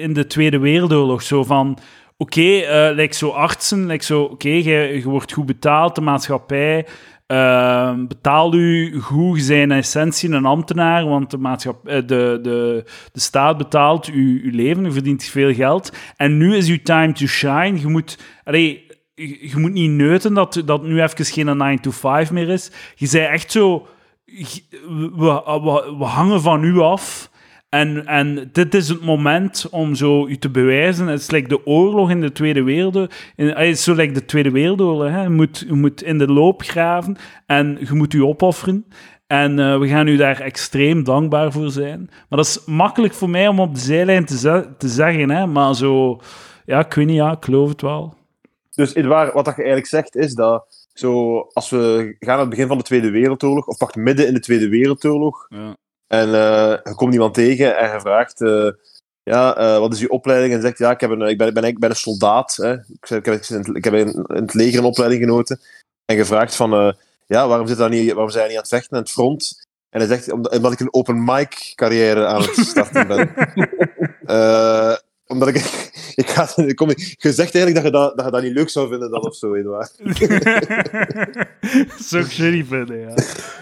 [0.00, 1.22] in de Tweede Wereldoorlog.
[1.22, 1.78] Zo van...
[2.16, 4.22] Oké, eh like zo artsen, like zo...
[4.22, 6.86] Oké, je, wordt goed betaald, de maatschappij...
[7.26, 13.20] Ehm betaal u goed, in essentie een ambtenaar, want de, maatschappij, eh, de, de, de
[13.20, 15.92] staat betaalt uw, uw leven, u verdient veel geld.
[16.16, 17.80] En nu is uw time to shine.
[17.80, 22.30] Je moet, allee, je, moet niet neuten dat, dat nu even geen 9 to 5
[22.30, 22.70] meer is.
[22.94, 23.86] Je zei echt zo,
[25.16, 27.30] we, we, we hangen van u af.
[27.80, 31.06] En, en dit is het moment om zo u te bewijzen.
[31.06, 33.10] Het is like de oorlog in de Tweede Wereldoorlog.
[33.36, 35.08] Eh, het is zo like de Tweede Wereldoorlog.
[35.10, 35.22] Hè.
[35.22, 37.16] Je, moet, je moet in de loop graven
[37.46, 38.86] en je moet u opofferen.
[39.26, 42.00] En eh, we gaan u daar extreem dankbaar voor zijn.
[42.10, 45.30] Maar dat is makkelijk voor mij om op de zijlijn te, ze- te zeggen.
[45.30, 45.46] Hè.
[45.46, 46.20] Maar zo...
[46.64, 48.14] Ja, ik weet niet, ja, ik geloof het wel.
[48.74, 52.48] Dus Edouard, wat dat je eigenlijk zegt, is dat zo, als we gaan aan het
[52.48, 55.76] begin van de Tweede Wereldoorlog, of pak midden in de Tweede Wereldoorlog, Ja.
[56.06, 58.68] En eh, je komt iemand tegen en je vraagt, eh,
[59.22, 60.54] ja, eh, wat is uw opleiding?
[60.54, 62.56] En zegt, ja, ik, heb een, ik, ben, ik, ben, ik ben een soldaat.
[62.56, 62.72] Hè.
[62.72, 65.60] Ik, heb, in het- ik heb in, in het leger een opleiding genoten.
[66.04, 66.92] En je vraagt van, eh,
[67.26, 69.64] ja, waarom, zit dat niet, waarom zijn je niet aan het vechten aan het front?
[69.90, 73.34] En hij zegt, omdat, omdat ik een open mic carrière aan het starten ben.
[74.26, 74.94] Eh,
[75.26, 75.56] omdat ik...
[76.14, 78.88] ik ga, kom, je zegt eigenlijk dat je dat, dat je dat niet leuk zou
[78.88, 79.94] vinden dan of zo, Edouard.
[82.10, 83.14] Ik shitty vinden, ja.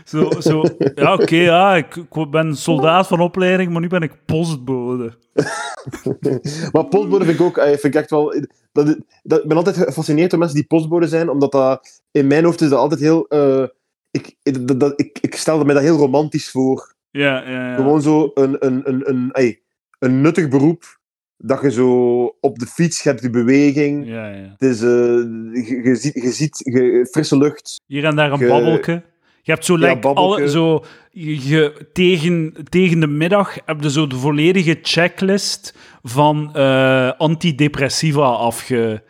[0.04, 0.62] Zo, zo,
[0.94, 5.12] ja, oké, ja, ik, ik ben soldaat van opleiding, maar nu ben ik postbode.
[6.72, 8.34] Maar postbode vind ik ook, eh, vind ik echt wel.
[8.72, 12.44] Dat, dat, ik ben altijd gefascineerd door mensen die postbode zijn, omdat dat in mijn
[12.44, 13.26] hoofd is dat altijd heel.
[13.28, 13.64] eh,
[14.10, 14.36] ik,
[14.68, 16.94] dat, dat, ik, ik stelde mij dat heel romantisch voor.
[17.10, 17.74] Ja, ja, ja.
[17.74, 19.62] Gewoon zo een, een, een, een, ey,
[19.98, 20.98] een nuttig beroep.
[21.36, 24.06] Dat je zo op de fiets je hebt, die beweging.
[24.06, 24.54] ja, ja.
[24.58, 27.80] Het is, eh, je, je ziet, je ziet je- frisse lucht.
[27.86, 29.02] Hier en daar een babbelke.
[29.42, 34.06] Je hebt zo, Ja, like, alle, zo je, tegen, tegen de middag heb je zo
[34.06, 39.02] de volledige checklist van eh, antidepressiva afge,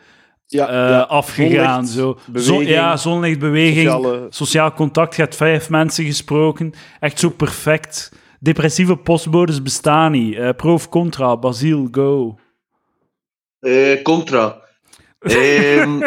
[0.47, 0.99] Ja, eh, ja.
[1.01, 1.87] afgegaan.
[1.87, 2.39] Zonlicht, Zo.
[2.41, 5.15] Zo, beweging, ja, zonlichtbeweging, sociale- sociaal contact.
[5.15, 6.73] Je hebt vijf mensen gesproken.
[6.99, 8.11] Echt zo perfect.
[8.45, 10.35] Depressieve postbodes bestaan niet.
[10.35, 12.39] Eh, pro of contra, Basiel, go.
[13.59, 14.61] Eh, contra.
[15.19, 15.99] Ehm,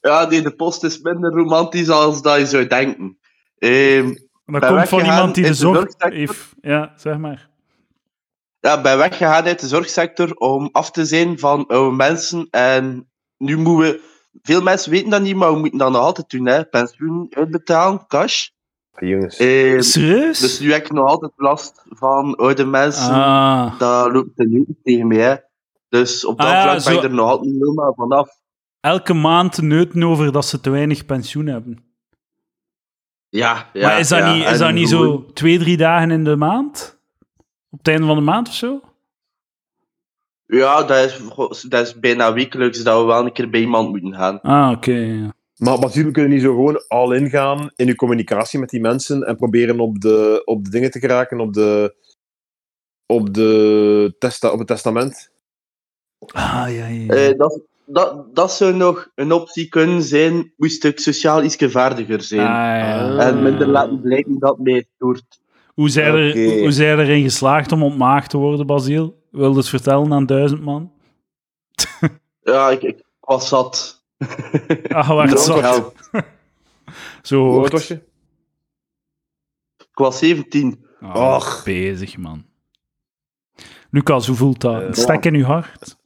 [0.00, 3.18] ja, nee, de post is minder romantisch als dat je zou denken.
[3.58, 6.54] Ehm, Dat Ben komt van iemand die de zorg heeft.
[6.60, 7.48] Ja, zeg maar.
[8.60, 12.46] ja, ben weggegaan uit de zorgsector om af te zijn van oude mensen.
[12.50, 14.14] En nu moeten we...
[14.42, 16.46] Veel mensen weten dat niet, maar we moeten dat nog altijd doen.
[16.46, 16.64] Hè.
[16.64, 18.48] Pensioen uitbetalen, cash.
[18.98, 19.36] Jongens.
[19.36, 20.38] Serieus?
[20.38, 23.14] dus nu heb ik nog altijd last van oude mensen.
[23.14, 23.78] ah.
[23.78, 25.18] Dat loopt er niet tegen mij.
[25.18, 25.34] Hè.
[25.88, 28.28] Dus op dat Ah, ja, vlak ben zo- ik er nog altijd niet helemaal vanaf.
[28.80, 31.84] Elke maand neuten over dat ze te weinig pensioen hebben.
[33.28, 36.24] Ja, ja, maar is dat ja, niet, is dat niet zo twee, drie dagen in
[36.24, 36.98] de maand?
[37.70, 38.80] Op het einde van de maand of zo?
[40.46, 41.04] Ja, dat
[41.50, 44.40] is, dat is bijna wekelijks dat we wel een keer bij iemand moeten gaan.
[44.40, 44.92] Ah, oké.
[44.92, 45.34] ja.
[45.56, 48.80] Maar Basiel, kun je niet zo gewoon all in gaan in je communicatie met die
[48.80, 51.94] mensen en proberen op de, op de dingen te geraken, op, de,
[53.06, 55.30] op, de testa, op het testament?
[56.26, 57.06] Ah, ja, ja.
[57.14, 62.22] Eh, dat, dat, dat zou nog een optie kunnen zijn, moest ik sociaal iets vaardiger
[62.22, 62.46] zijn.
[62.46, 63.18] Ah, ja.
[63.18, 65.40] En minder laten blijken dat mij stoort.
[65.74, 66.58] Hoe zijn er, Oké.
[66.60, 69.22] hoe- zijn er erin geslaagd om ontmaagd te worden, Basiel?
[69.30, 70.92] Wil je het vertellen aan duizend man?
[72.42, 73.95] Ja, ik, ik was zat.
[74.88, 75.94] Ah, waar het zat.
[77.22, 77.94] Zo Hoe oud was je?
[79.78, 80.86] Ik was 17.
[81.00, 81.62] Ah, Och.
[81.64, 82.46] Bezig, man.
[83.90, 84.82] Lucas, hoe voelt dat?
[84.82, 85.96] Een stek in uw hart?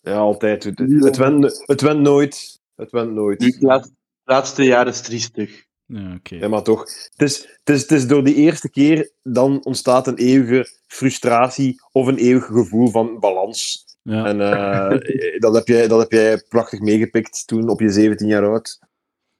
[0.00, 0.64] Ja, altijd.
[0.64, 2.60] Het, het, went, het went nooit.
[2.76, 3.44] Het went nooit.
[3.44, 3.94] Het laatste,
[4.24, 5.66] laatste jaar is triestig.
[5.86, 6.34] Ja, oké.
[6.34, 6.80] Ja, maar toch.
[6.80, 11.80] Het is, het, is, het is door die eerste keer dan ontstaat een eeuwige frustratie
[11.92, 13.84] of een eeuwig gevoel van balans.
[14.02, 14.24] Ja.
[14.24, 18.46] En eh, dat, heb jij, dat heb jij prachtig meegepikt toen op je 17 jaar
[18.46, 18.78] oud.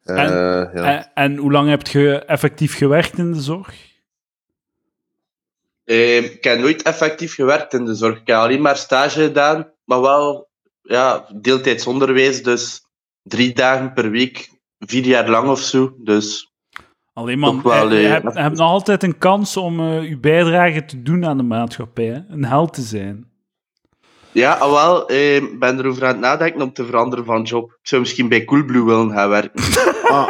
[0.03, 0.31] Eh, En-
[0.75, 0.85] ja.
[0.85, 3.89] En, en hoe lang heb je effectief gewerkt in de zorg?
[5.85, 8.21] Eh, ik heb nooit effectief gewerkt in de zorg.
[8.21, 10.49] Ik heb alleen maar stage gedaan, maar wel
[10.83, 12.43] ja, deeltijdsonderwijs.
[12.43, 12.83] Dus
[13.23, 15.95] drie dagen per week, vier jaar lang of zo.
[15.99, 16.51] Dus
[17.13, 20.09] Alleen man, wel, je, je eh, hebt, je hebt nog altijd een kans om eh,
[20.09, 22.07] je bijdrage te doen aan de maatschappij.
[22.07, 22.21] Hè?
[22.29, 23.30] Een held te zijn.
[24.33, 27.71] Ja, ah, wel, eh, ik ben erover aan het nadenken om te veranderen van job.
[27.71, 29.63] Ik zou misschien bij Coolblue willen gaan werken.
[30.11, 30.29] Ah.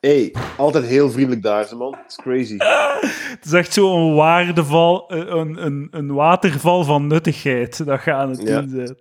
[0.00, 1.94] Hey, altijd heel vriendelijk daar, ze man.
[2.02, 2.56] Het is crazy.
[2.58, 8.30] Het is echt zo'n waardeval, eh, een, een, een waterval van nuttigheid dat je aan
[8.30, 8.60] het Ja.
[8.60, 8.98] doen bent.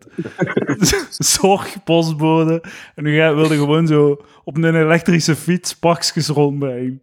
[1.18, 2.64] Zorg, postbode.
[2.96, 7.02] En nu ga- wilde gewoon zo op een elektrische fiets pakjes rondbrengen.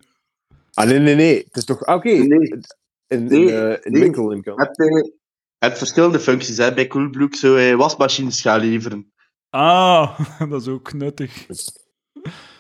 [0.73, 1.37] Ah, nee, nee, nee.
[1.47, 1.85] Het is toch...
[1.85, 2.09] ah, Oké.
[2.09, 2.49] Nee.
[2.49, 2.63] In,
[3.09, 4.01] in, Nee, eh, in nee.
[4.03, 4.57] winkel in kan.
[4.59, 5.13] eh, je
[5.67, 6.57] hebt verschillende functies.
[6.57, 6.75] Hè.
[6.75, 9.13] Bij Coolblue zo eh, wasmachines gaan leveren.
[9.51, 11.47] Ah, dat is ook nuttig.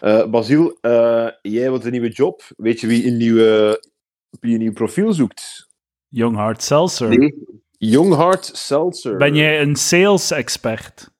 [0.01, 2.43] Eh Basiel, eh, jij wilt een nieuwe job.
[2.57, 3.83] Weet je wie een, nieuwe,
[4.41, 5.69] wie een nieuw profiel zoekt?
[6.09, 7.09] Young Hard Seltzer.
[7.09, 7.35] Nee.
[7.79, 9.17] Young Heart Seltzer.
[9.17, 11.11] Ben jij een sales-expert?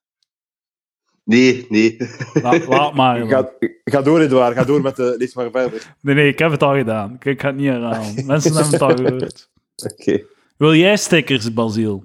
[1.25, 1.97] Nee, nee.
[2.33, 3.27] La- laat maar.
[3.27, 3.53] Ga,
[3.85, 4.57] ga door, Edouard.
[4.57, 5.15] Ga door met de...
[5.19, 5.95] Lees maar verder.
[6.01, 7.15] Nee, nee, ik heb het al gedaan.
[7.15, 8.27] Ik, ik ga het niet herhalen.
[8.27, 9.51] Mensen hebben het al gehoord.
[9.93, 10.25] Oké.
[10.63, 12.05] Wil jij stickers, Basiel?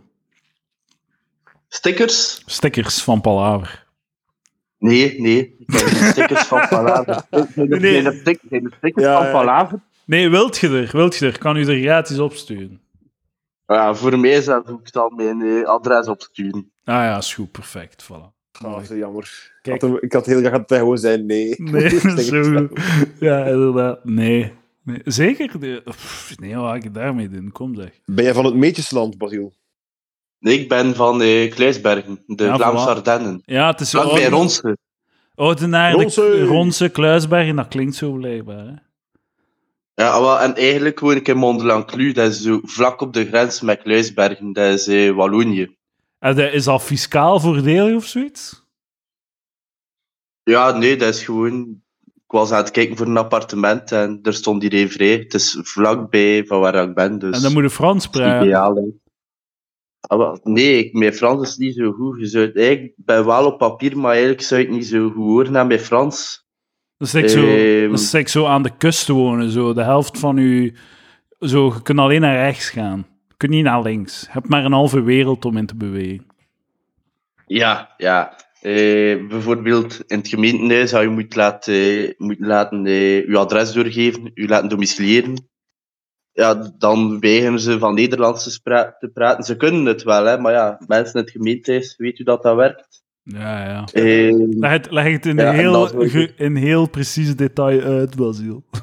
[1.68, 2.42] Stickers?
[2.46, 3.86] Stickers van Palaver.
[4.80, 5.56] Nee, nee.
[5.60, 7.24] Ik heb geen stickers van Palaver.
[7.30, 7.48] Er-
[7.80, 8.02] Nee.
[8.04, 8.14] er
[8.78, 9.32] stickers Ja, van.
[9.32, 9.80] Palaver?
[10.06, 10.90] Nee, wilt je er?
[10.92, 11.38] Wilt je er?
[11.38, 12.82] Kan u er gratis opsturen?
[13.68, 16.72] Ja, voor mij zelf hoef ik dan mijn eh, adres opsturen.
[16.84, 17.52] Ah ja, is goed.
[17.52, 18.04] Perfect.
[18.04, 18.36] Voilà.
[18.66, 19.52] Oh, zo jammer.
[19.62, 21.54] Ik had, hem- ik had heel graag dat hij gewoon zei nee.
[21.58, 21.90] Nee,
[22.20, 22.70] zo het.
[22.70, 22.80] goed.
[23.20, 24.04] Ja, inderdaad.
[24.06, 24.54] Nee.
[24.88, 25.02] Nee.
[25.06, 25.60] Zeker?
[25.60, 27.52] De- Pff, Nee, wat ga ik daarmee doen?
[27.52, 28.00] Kom zeg.
[28.06, 29.54] Ben jij van het Meetjesland, Basiel?
[30.40, 32.86] Nee, ik ben van eh Kluisbergen, de Ja, Vlaamse.
[32.90, 33.42] Ardennen.
[33.46, 34.78] Ja, het is Vlak bij Oude- Ronse.
[35.36, 36.44] Oudenaarde, Ronse.
[36.46, 37.56] Ronse, Kluisbergen.
[37.56, 38.66] Dat klinkt zo blijkbaar.
[38.66, 38.74] Hè?
[40.04, 42.12] Ja, wel, en eigenlijk woon ik in Mont-de-Lanclu.
[42.12, 44.54] Dat is zo vlak op de grens met Kluisbergen.
[44.54, 45.76] Dat is eh, Wallonië.
[46.20, 48.66] En dat is al fiscaal voordelig of zoiets?
[50.44, 51.82] Ja, nee, dat is gewoon...
[52.28, 55.12] Ik was aan het kijken voor een appartement en er stond hier één vrij.
[55.12, 57.36] Het is vlakbij van waar ik ben, dus...
[57.36, 58.58] En dan moet je Frans hè.
[60.00, 62.20] Ah, nee, ik, mijn Frans is niet zo goed.
[62.20, 65.58] Je zou ik ben wel op papier, maar eigenlijk zou ik niet zo goed horen
[65.58, 66.46] aan mijn Frans.
[66.98, 67.90] Dat is like zo, Ehm.
[67.90, 69.50] dat is like zo aan de kust wonen.
[69.50, 69.74] Zo.
[69.74, 70.74] De helft van je...
[71.40, 73.08] Zo, je kunt alleen naar rechts gaan.
[73.28, 74.22] Je kunt niet naar links.
[74.22, 76.26] Je hebt maar een halve wereld om in te bewegen.
[77.46, 78.36] Ja, ja.
[78.68, 84.32] Eh, bijvoorbeeld in het gemeentehuis zou je moet laten, moet laten eh, je adres doorgeven,
[84.34, 85.50] je laten domiciliëren.
[86.32, 89.44] Ja, dan weigeren ze van Nederlands te, spra- te praten.
[89.44, 92.56] Ze kunnen het wel, hè, maar ja, mensen in het gemeentehuis, weet u dat dat
[92.56, 93.04] werkt?
[93.24, 93.86] Ja, ja.
[93.94, 98.64] Eh, Leg het, leg het in, Ja, heel, ge- in heel precies detail uit, Basiel.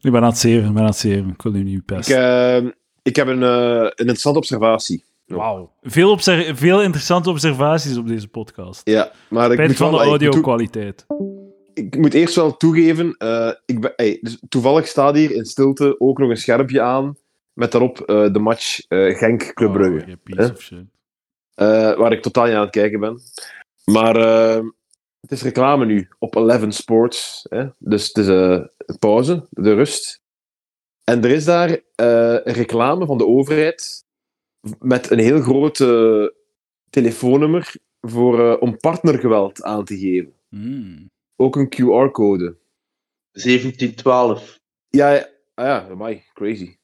[0.00, 1.28] ik ben aan het zeven, ik ben aan het zeven.
[1.28, 2.16] Ik wil u niet Ik, pesten.
[2.64, 2.70] eh,
[3.02, 5.04] ik heb een, eh, een interessante observatie.
[5.36, 5.72] Wauw.
[5.82, 6.18] Veel,
[6.54, 8.80] veel interessante observaties op deze podcast.
[8.84, 11.06] Ja, maar ik Spijt van de wel, audio-kwaliteit.
[11.74, 16.18] ik moet eerst wel toegeven, eh, ik ben, dus toevallig staat hier in stilte ook
[16.18, 17.16] nog een schermpje aan
[17.60, 20.18] met daarop eh, de match eh, Genk-Club Brugge.
[20.36, 20.84] Oh, shit.
[21.54, 23.20] Eh, waar ik totaal niet aan het kijken ben.
[23.84, 24.14] Maar
[25.20, 27.46] het is reclame nu op Eleven Sports.
[27.48, 27.66] Hè?
[27.78, 28.26] Dus het is
[28.98, 30.20] pauze, de rust.
[31.04, 34.04] En er is daar een reclame van de overheid
[34.78, 36.26] met een heel groot eh,
[36.90, 40.32] telefoonnummer voor, eh, om partnergeweld aan te geven.
[40.48, 41.10] Hmm.
[41.36, 42.56] Ook een QR-code.
[43.32, 44.58] 1712.
[44.88, 46.78] Ja, ja, ah ja, amai, crazy.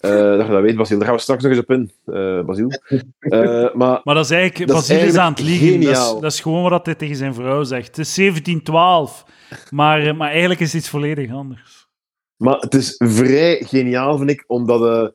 [0.00, 0.98] Eh, dat je dat weet, Basiel.
[0.98, 2.70] Daar gaan we straks nog eens op in, eh Basiel.
[3.18, 4.70] Eh, maar Maar dat is eigenlijk...
[4.70, 5.80] Dat is Basiel is aan het liegen.
[5.80, 6.20] Dat is, geniaal.
[6.20, 7.86] dat is gewoon wat hij tegen zijn vrouw zegt.
[7.86, 9.24] Het is 1712.
[9.70, 11.88] Maar, eh, maar eigenlijk is het iets volledig anders.
[12.36, 15.08] Maar het is vrij geniaal, vind ik, om dat eh,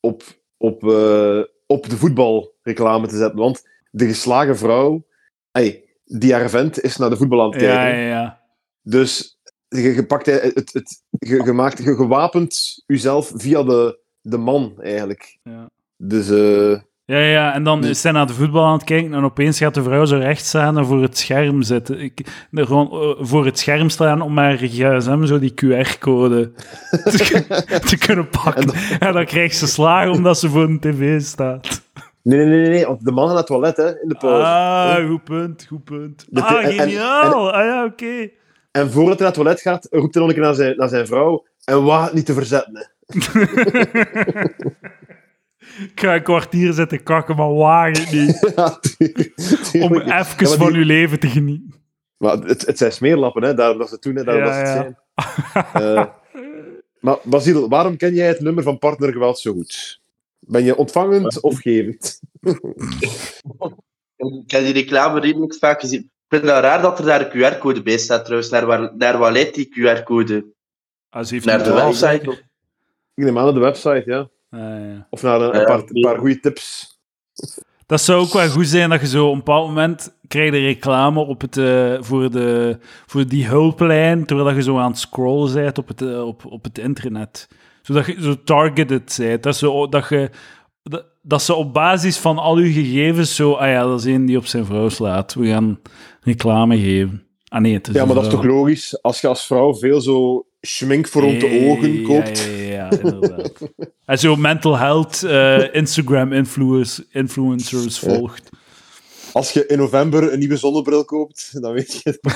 [0.00, 0.22] op,
[0.62, 3.38] op, eh, op de voetbalreclame te zetten.
[3.38, 5.06] Want de geslagen vrouw,
[5.50, 7.78] ey, die haar vent is naar de voetbal aan het kijken.
[7.78, 8.40] Ja, ja, ja.
[8.82, 13.98] Dus je, je, pakt, eh, het, het, je, je, maakt, je gewapend jezelf via de,
[14.20, 15.38] de man, eigenlijk.
[15.42, 15.70] Ja.
[15.96, 16.80] Dus eh,
[17.12, 19.74] Ja, ja, en dan is hij naar de voetbal aan het kijken en opeens gaat
[19.74, 22.00] de vrouw zo recht staan en voor het scherm zitten.
[22.00, 26.52] Ik, gewoon eh, voor het scherm staan om haar gsm zo die QR-code
[26.90, 28.72] te, te kunnen pakken.
[28.98, 31.82] En dan, krijgt ze slagen omdat ze voor een tv staat.
[32.22, 34.46] nee, nee, nee, nee, want de man naar het toilet, hè, in de pauze.
[34.46, 36.26] Ah, goed punt, goed punt.
[36.28, 37.52] De- Ah, en- en- geniaal.
[37.52, 38.28] Ah ja, oké.
[38.70, 40.88] En voordat hij naar het toilet gaat, roept hij nog een keer naar zijn, naar
[40.88, 42.74] zijn vrouw en wacht niet te verzetten.
[42.74, 42.84] hè.
[45.92, 48.40] Ik ga een kwartier zitten kakken, maar waag het niet.
[48.56, 49.32] Ja, tuurlijk,
[49.72, 51.74] Om even Ja, van uw leven te genieten.
[52.16, 54.94] Maar het, het zijn smeerlappen, hè, daarom dat ze het daarom Ja, dat ze het
[55.72, 55.72] zijn.
[55.72, 56.06] Eh,
[57.04, 60.00] maar Basil, waarom ken jij het nummer van partnergeweld zo goed?
[60.38, 62.20] Ben je ontvangend of gevend?
[64.16, 66.00] Ik heb die reclame redelijk vaak gezien.
[66.00, 68.50] Ik vind het raar dat er daar een QR-code bij staat trouwens.
[68.50, 70.46] Naar waar, naar waar leidt die QR-code?
[71.08, 72.30] Ah, Naar de taal, website?
[73.14, 74.28] Ik neem aan de website, ja.
[74.52, 75.06] Ah, ja.
[75.10, 76.90] Of naar een, een Ja, paar, een paar goede tips.
[77.86, 80.60] Dat zou ook wel goed zijn dat je zo op een bepaald moment krijg je
[80.60, 85.54] reclame op het, eh, voor, de, voor die hulplijn, terwijl je zo aan het scrollen
[85.54, 87.48] bent op het, eh, op, op het internet.
[87.82, 89.42] Zodat je zo targeted bent.
[89.42, 90.30] Dat, zo, dat, je,
[90.82, 93.52] dat, dat ze op basis van al je gegevens zo...
[93.52, 95.34] Ah ja, dat is een die op zijn vrouw slaat.
[95.34, 95.80] We gaan
[96.20, 97.26] reclame geven.
[97.48, 99.02] Ah nee, het is Ja, maar dat is toch logisch?
[99.02, 102.38] Als je als vrouw veel zo schmink voor rond de ogen koopt.
[102.44, 103.52] Ja, ja, ja, inderdaad.
[104.06, 108.48] en zo mental health eh, Instagram influencers, influencers volgt.
[109.32, 112.18] Als je in november een nieuwe zonnebril koopt, dan weet je het.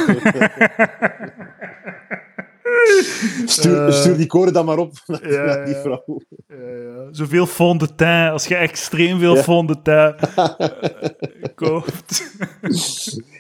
[3.47, 3.93] Stuur, Eh.
[3.93, 6.21] stuur die code dan maar op naar, Ja, naar die vrouw.
[6.47, 7.09] Ja, ja.
[7.11, 8.33] Zoveel fond de teint.
[8.33, 10.49] Als je extreem veel fond de teint eh,
[11.55, 12.33] koopt.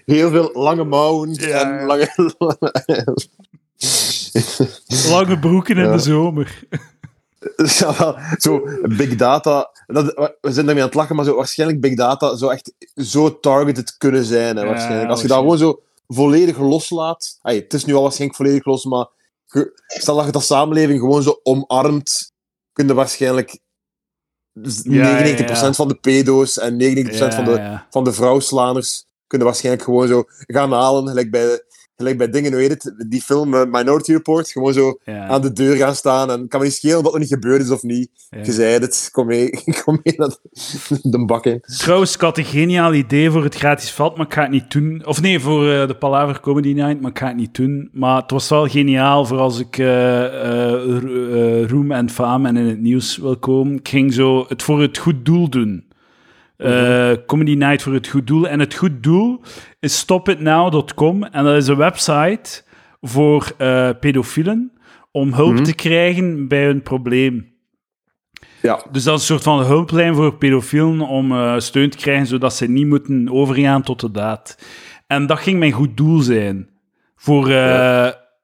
[0.04, 2.08] Heel veel lange mouwen en lange...
[5.10, 5.92] Lange broeken in Ja.
[5.92, 6.58] de zomer.
[7.78, 9.70] Ja, zo big data.
[9.86, 10.04] Dat,
[10.40, 13.96] we zijn daarmee aan het lachen, maar zo, waarschijnlijk big data zou echt zo targeted
[13.96, 14.56] kunnen zijn.
[14.56, 15.10] Hè, Ja, waarschijnlijk.
[15.10, 17.38] Als je dat gewoon zo volledig loslaat.
[17.42, 19.06] Ay, het is nu al waarschijnlijk volledig los, maar
[19.86, 22.32] stel dat je dat samenleving gewoon zo omarmt,
[22.72, 23.58] kun je waarschijnlijk
[24.82, 25.72] Ja, 99% ja, ja.
[25.72, 26.78] van de pedo's en 99%
[27.16, 31.62] van de, van de vrouwslaners kunnen waarschijnlijk gewoon zo gaan halen, gelijk bij,
[31.96, 35.40] gelijk bij dingen, hoe heet het, die film eh, Minority Report, gewoon zo Ja, aan
[35.40, 37.82] de deur gaan staan en kan me niet schelen dat er niet gebeurd is of
[37.82, 38.10] niet.
[38.30, 38.38] ja.
[38.42, 39.50] Je zei het, kom mee,
[39.84, 41.60] kom mee naar de, de bak in.
[41.60, 44.70] Trouwens, ik had een geniaal idee voor het gratis veld, maar ik ga het niet
[44.70, 45.02] doen.
[45.06, 47.88] Of nee, voor eh, de Palaver Comedy Night, maar ik ga het niet doen.
[47.92, 52.80] Maar het was wel geniaal voor als ik eh, roem en faam en in het
[52.80, 53.74] nieuws wil komen.
[53.76, 55.84] Ik ging zo het voor het goed doel doen.
[56.56, 58.48] Eh, Comedy Night voor het goed doel.
[58.48, 59.40] En het goed doel
[59.80, 61.24] is stopitnow.com.
[61.24, 62.62] En dat is een website
[63.00, 64.72] voor eh, pedofielen
[65.10, 67.54] om hulp te krijgen bij hun probleem.
[68.62, 72.26] Ja, Dus dat is een soort van hulplijn voor pedofielen om eh, steun te krijgen,
[72.26, 74.58] zodat ze niet moeten overgaan tot de daad.
[75.06, 76.68] En dat ging mijn goed doel zijn.
[77.16, 77.48] Voor,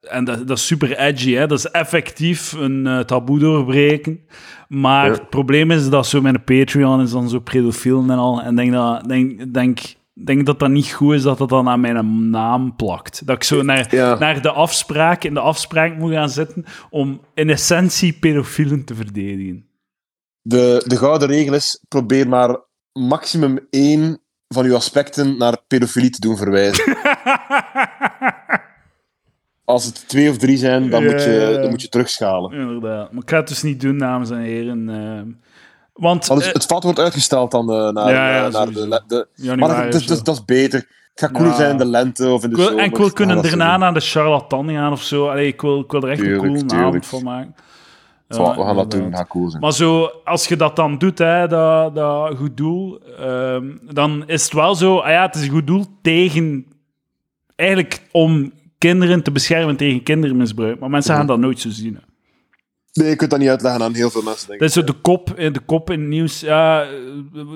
[0.03, 1.47] En dat, dat is super edgy, hè?
[1.47, 4.21] dat is effectief een eh, taboe doorbreken.
[4.69, 5.13] Maar Ja.
[5.13, 8.43] het probleem is dat zo met een Patreon is dan zo pedofielen en al.
[8.43, 9.79] En denk dat, denk, denk,
[10.13, 13.27] denk dat dat niet goed is dat dat dan aan mijn naam plakt.
[13.27, 14.19] Dat ik zo naar, Ja.
[14.19, 19.67] naar de afspraak, in de afspraak moet gaan zitten om in essentie pedofielen te verdedigen.
[20.43, 22.57] de, de gouden regel is, probeer maar
[22.93, 26.85] maximum één van uw aspecten naar pedofilie te doen verwijzen.
[29.73, 32.53] Als het twee of drie zijn, dan, moet, je, dan moet je terugschalen.
[32.53, 33.13] Inderdaad.
[33.13, 34.89] Maar ik ga het dus niet doen, dames en heren.
[34.89, 35.23] eh.
[35.93, 39.03] want Want het, eh, het vat wordt uitgesteld dan eh, naar, Ja, eh, naar de,
[39.07, 39.57] de...
[39.57, 40.79] Maar dat, dat, is beter.
[40.79, 41.57] Het gaat cooler Ja.
[41.57, 42.79] zijn in de lente of in de zomer.
[42.79, 45.29] en ik wil kunnen daarna naar de charlatan gaan of zo.
[45.29, 46.89] Allee, ik, wil, ik wil er echt Tuurlijk, een coole tuurlijk.
[46.89, 47.55] avond van maken.
[48.29, 49.63] Zo, we gaan dat doen, gaat cool zijn.
[49.63, 54.45] Maar zo, als je dat dan doet, hè, dat, dat goed doel, ehm, dan is
[54.45, 56.67] het wel zo, ah ja, het is een goed doel tegen,
[57.57, 58.53] eigenlijk om
[58.91, 60.79] kinderen te beschermen tegen kindermisbruik.
[60.79, 61.95] Maar mensen gaan dat nooit zo zien.
[61.95, 62.01] Hè.
[62.93, 64.93] Nee, je kunt dat niet uitleggen aan heel veel mensen, denk Dat is zo de
[64.93, 66.41] kop, de kop in het nieuws.
[66.41, 66.91] Ja, eh,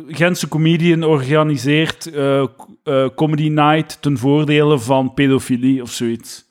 [0.09, 2.43] Gentse comedian organiseert eh,
[2.85, 6.45] eh, comedy night ten voordele van pedofilie of zoiets.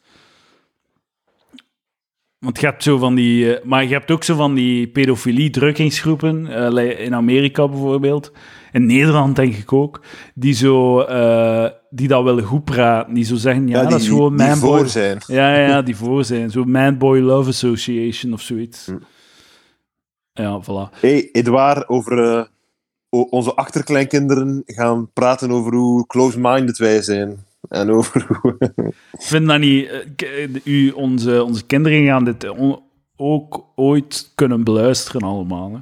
[2.40, 3.56] Want je hebt zo van die...
[3.58, 8.32] eh, maar je hebt ook zo van die pedofilie-drukkingsgroepen, eh, li- in Amerika bijvoorbeeld.
[8.76, 10.02] In Nederland denk ik ook.
[10.34, 11.00] Die zo...
[11.02, 13.14] eh, die dat willen goed praten.
[13.14, 15.22] Die zo zeggen, ja, die, dat is gewoon mijn voor zijn.
[15.28, 16.52] Ja, ja, die voor zijn.
[16.52, 18.86] Zo Man Boy Love Association of zoiets.
[18.86, 18.98] Hm.
[20.34, 21.00] Ja, voilà.
[21.00, 22.44] hey, Edouard, over eh,
[23.30, 27.46] onze achterkleinkinderen gaan praten over hoe close-minded wij zijn.
[27.70, 28.56] En over hoe...
[29.12, 29.90] Ik vind dat niet...
[30.16, 32.52] eh, U, onze, onze kinderen gaan dit
[33.16, 35.72] ook ooit kunnen beluisteren allemaal.
[35.72, 35.80] Hè.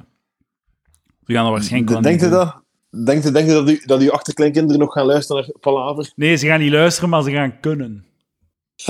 [1.26, 2.63] Ze gaan dat waarschijnlijk Denkt niet je dat?
[3.02, 6.12] Denkt je, denkt je dat, u, dat uw achterkleinkinderen nog gaan luisteren naar Palaver?
[6.16, 8.04] Nee, ze gaan niet luisteren, maar ze gaan kunnen.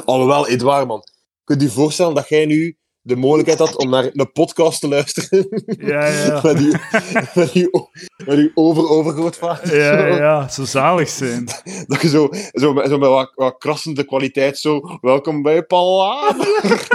[0.05, 1.03] Alhoewel, Edouard, man.
[1.45, 4.89] Kunt u je voorstellen dat jij nu de mogelijkheid had om naar een podcast te
[4.89, 5.49] luisteren?
[5.79, 6.41] Ja, ja.
[6.45, 6.73] met, uw,
[7.35, 7.89] met, uw,
[8.27, 9.77] met uw over-overgrootvader?
[9.77, 11.45] Ja, ja, zou zalig zijn.
[11.87, 14.99] Dat je zo, zo, met, zo met wat, wat krassende kwaliteit zo...
[15.01, 16.87] Welkom bij Palaver.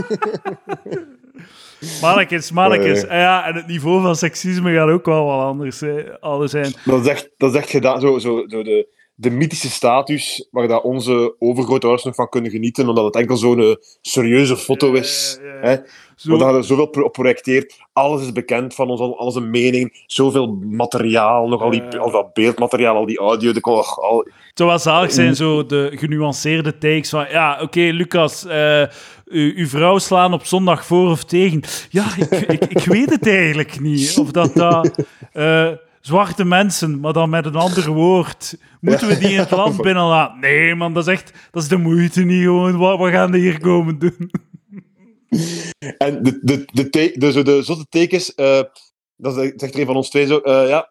[2.01, 3.05] Mannekes, mannekes.
[3.05, 3.19] Eh.
[3.19, 6.19] Ja, en het niveau van seksisme gaat ook wel wat anders zijn.
[6.19, 6.73] Alles zijn.
[6.85, 8.01] Dat is echt, dat is echt gedaan.
[8.01, 8.87] Zo, zo, zo de,
[9.21, 13.77] de mythische status waar dat onze overgrootouders nog van kunnen genieten, omdat het enkel zo'n
[14.01, 15.39] serieuze foto is.
[15.61, 15.83] Ja, ja?
[16.15, 17.75] Zo, Waar er zoveel pro- projecteert.
[17.93, 20.03] Alles is bekend van ons, al, al zijn mening.
[20.05, 23.51] Zoveel materiaal, nog al, die, al dat beeldmateriaal, al die audio.
[23.51, 27.25] De, al, Het zou wel zalig zijn, zo de genuanceerde takes van...
[27.29, 28.81] Ja, oké, Lucas, eh,
[29.25, 31.61] u- uw vrouw slaan op zondag voor of tegen.
[31.89, 34.17] Ja, ik, ik, ik weet het eigenlijk niet.
[34.19, 34.89] Of dat dat...
[35.31, 35.67] eh,
[36.01, 38.57] zwarte mensen, maar dan met een ander woord.
[38.79, 40.39] Moeten we die in het land binnenlaten?
[40.39, 41.33] Nee, man, dat is echt...
[41.51, 42.77] Dat is de moeite niet gewoon.
[42.77, 44.31] Wat, wat gaan die hier komen doen?
[45.97, 48.61] En de, de, de, te- zo de zotte tekens, eh,
[49.15, 50.89] dat zegt er een van ons twee zo, eh, ja,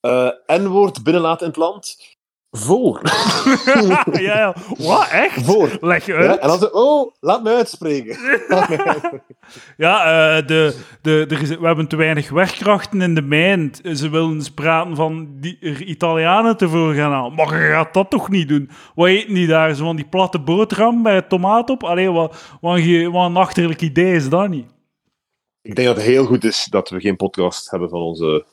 [0.00, 1.96] eh, N-woord binnenlaten in het land.
[2.50, 3.00] Voor.
[4.12, 4.54] ja, ja.
[4.78, 5.44] Wat, echt?
[5.44, 5.78] Voor.
[5.80, 6.38] Leg je Ja, uit.
[6.40, 8.18] en dan zo, oh, laat me uitspreken.
[8.48, 9.22] Laat me uitspreken.
[9.76, 10.04] Ja,
[10.36, 13.74] eh, de, de, er is- we hebben te weinig werkkrachten in de mijn.
[13.94, 17.34] Ze willen eens praten van die, er Italianen te voor gaan halen.
[17.34, 18.70] Maar je gaat dat toch niet doen?
[18.94, 19.74] Wat eten die daar?
[19.74, 21.84] Zo van die platte boterham bij tomaat op?
[21.84, 24.66] Allee, wat, wat, een ge- wat een achterlijk idee is dat niet?
[25.62, 28.46] Ik denk dat het heel goed is dat we geen podcast hebben van onze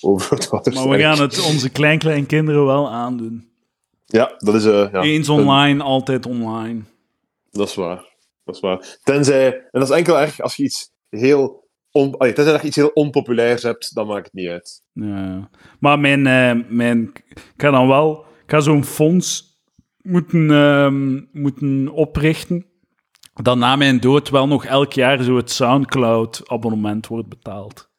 [0.00, 3.48] over het Maar we gaan het onze klein-kleinkinderen wel aandoen.
[4.06, 4.64] Ja, dat is...
[4.64, 6.80] eh ja, Eens online, altijd online.
[7.50, 8.04] Dat is waar.
[8.44, 8.98] Dat is waar.
[9.02, 9.52] Tenzij...
[9.54, 11.68] En dat is enkel erg als je iets heel...
[11.92, 14.82] On, allee, tenzij dat je iets heel onpopulairs hebt, dan maakt het niet uit.
[14.92, 15.50] Ja.
[15.80, 19.58] Maar mijn, eh, mijn, ik ga dan wel, ik ga zo'n fonds
[19.96, 22.66] moeten, ehm, moeten oprichten.
[23.34, 27.89] Dat na mijn dood wel nog elk jaar zo het Soundcloud-abonnement wordt betaald.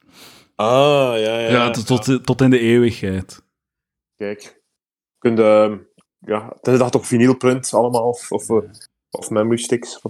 [0.62, 1.50] Ah, ja, ja.
[1.50, 3.44] Ja, tot, tot, tot in de eeuwigheid.
[4.16, 4.62] Kijk.
[5.18, 5.80] Kun je...
[6.20, 8.70] Ja, tenzij dat toch vinylprint allemaal, of, of, eh,
[9.10, 10.02] of memory sticks.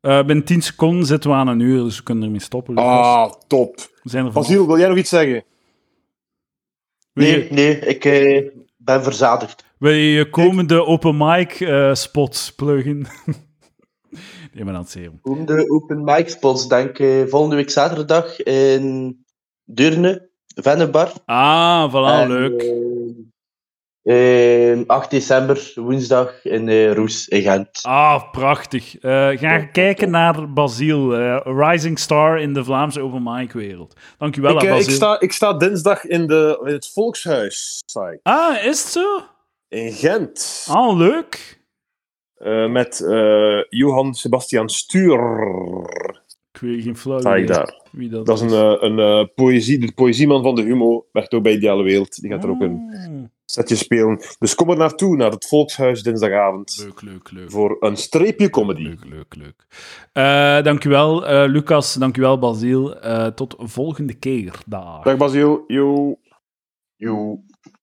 [0.00, 2.76] Eh, binnen 10 seconden zitten we aan een uur, dus we kunnen ermee stoppen.
[2.76, 3.90] Ah, top.
[4.02, 5.44] zijn er Basiel, wil jij nog iets zeggen?
[7.12, 9.64] Nee, nee, ik eh, ben verzadigd.
[9.78, 13.06] Wil je je komende open mic eh, spots pluggen?
[14.52, 15.18] nee, maar aan het zeven.
[15.22, 19.16] Om de open mic spots, denk ik, volgende week zaterdag in
[19.74, 21.12] Deurne, Vennebar.
[21.26, 22.62] Ah, voilà, En, leuk.
[24.02, 27.68] eh, eh, 8 december, woensdag, in eh, Roes, in Gent.
[27.82, 28.98] Ah, prachtig.
[28.98, 33.96] Eh, ga kijken naar Basiel, eh, rising star in de Vlaamse open mic wereld.
[34.18, 34.88] Dankjewel, Ik, eh, Basiel.
[34.88, 38.92] ik, sta, ik sta dinsdag in, de, in het Volkshuis, sta ik, Ah, is het
[38.92, 39.20] zo?
[39.68, 40.66] in Gent.
[40.70, 41.58] Ah, leuk.
[42.34, 45.18] Eh, met eh, Johan Sebastian Stuur.
[46.60, 47.80] Weet geen flauw ik idee daar.
[47.92, 51.06] wie dat, Dat is een, eh, een eh, poëzie, de poëzieman van de Humo.
[51.12, 52.20] Werkt ook bij Ideale Wereld.
[52.20, 54.20] Die gaat er ook een Ah, setje spelen.
[54.38, 56.82] Dus kom er naartoe, naar het Volkshuis dinsdagavond.
[56.84, 57.50] Leuk, leuk, leuk.
[57.50, 58.82] Voor een streepje comedy.
[58.82, 59.66] Leuk, leuk, leuk.
[60.12, 61.94] Eh, dankjewel, eh Lucas.
[61.94, 62.94] Dankjewel, Basiel.
[63.34, 64.54] Tot volgende keer.
[64.66, 65.02] Dag.
[65.02, 65.64] Dag Basiel.
[65.66, 66.16] Yo.
[66.96, 67.40] Joe.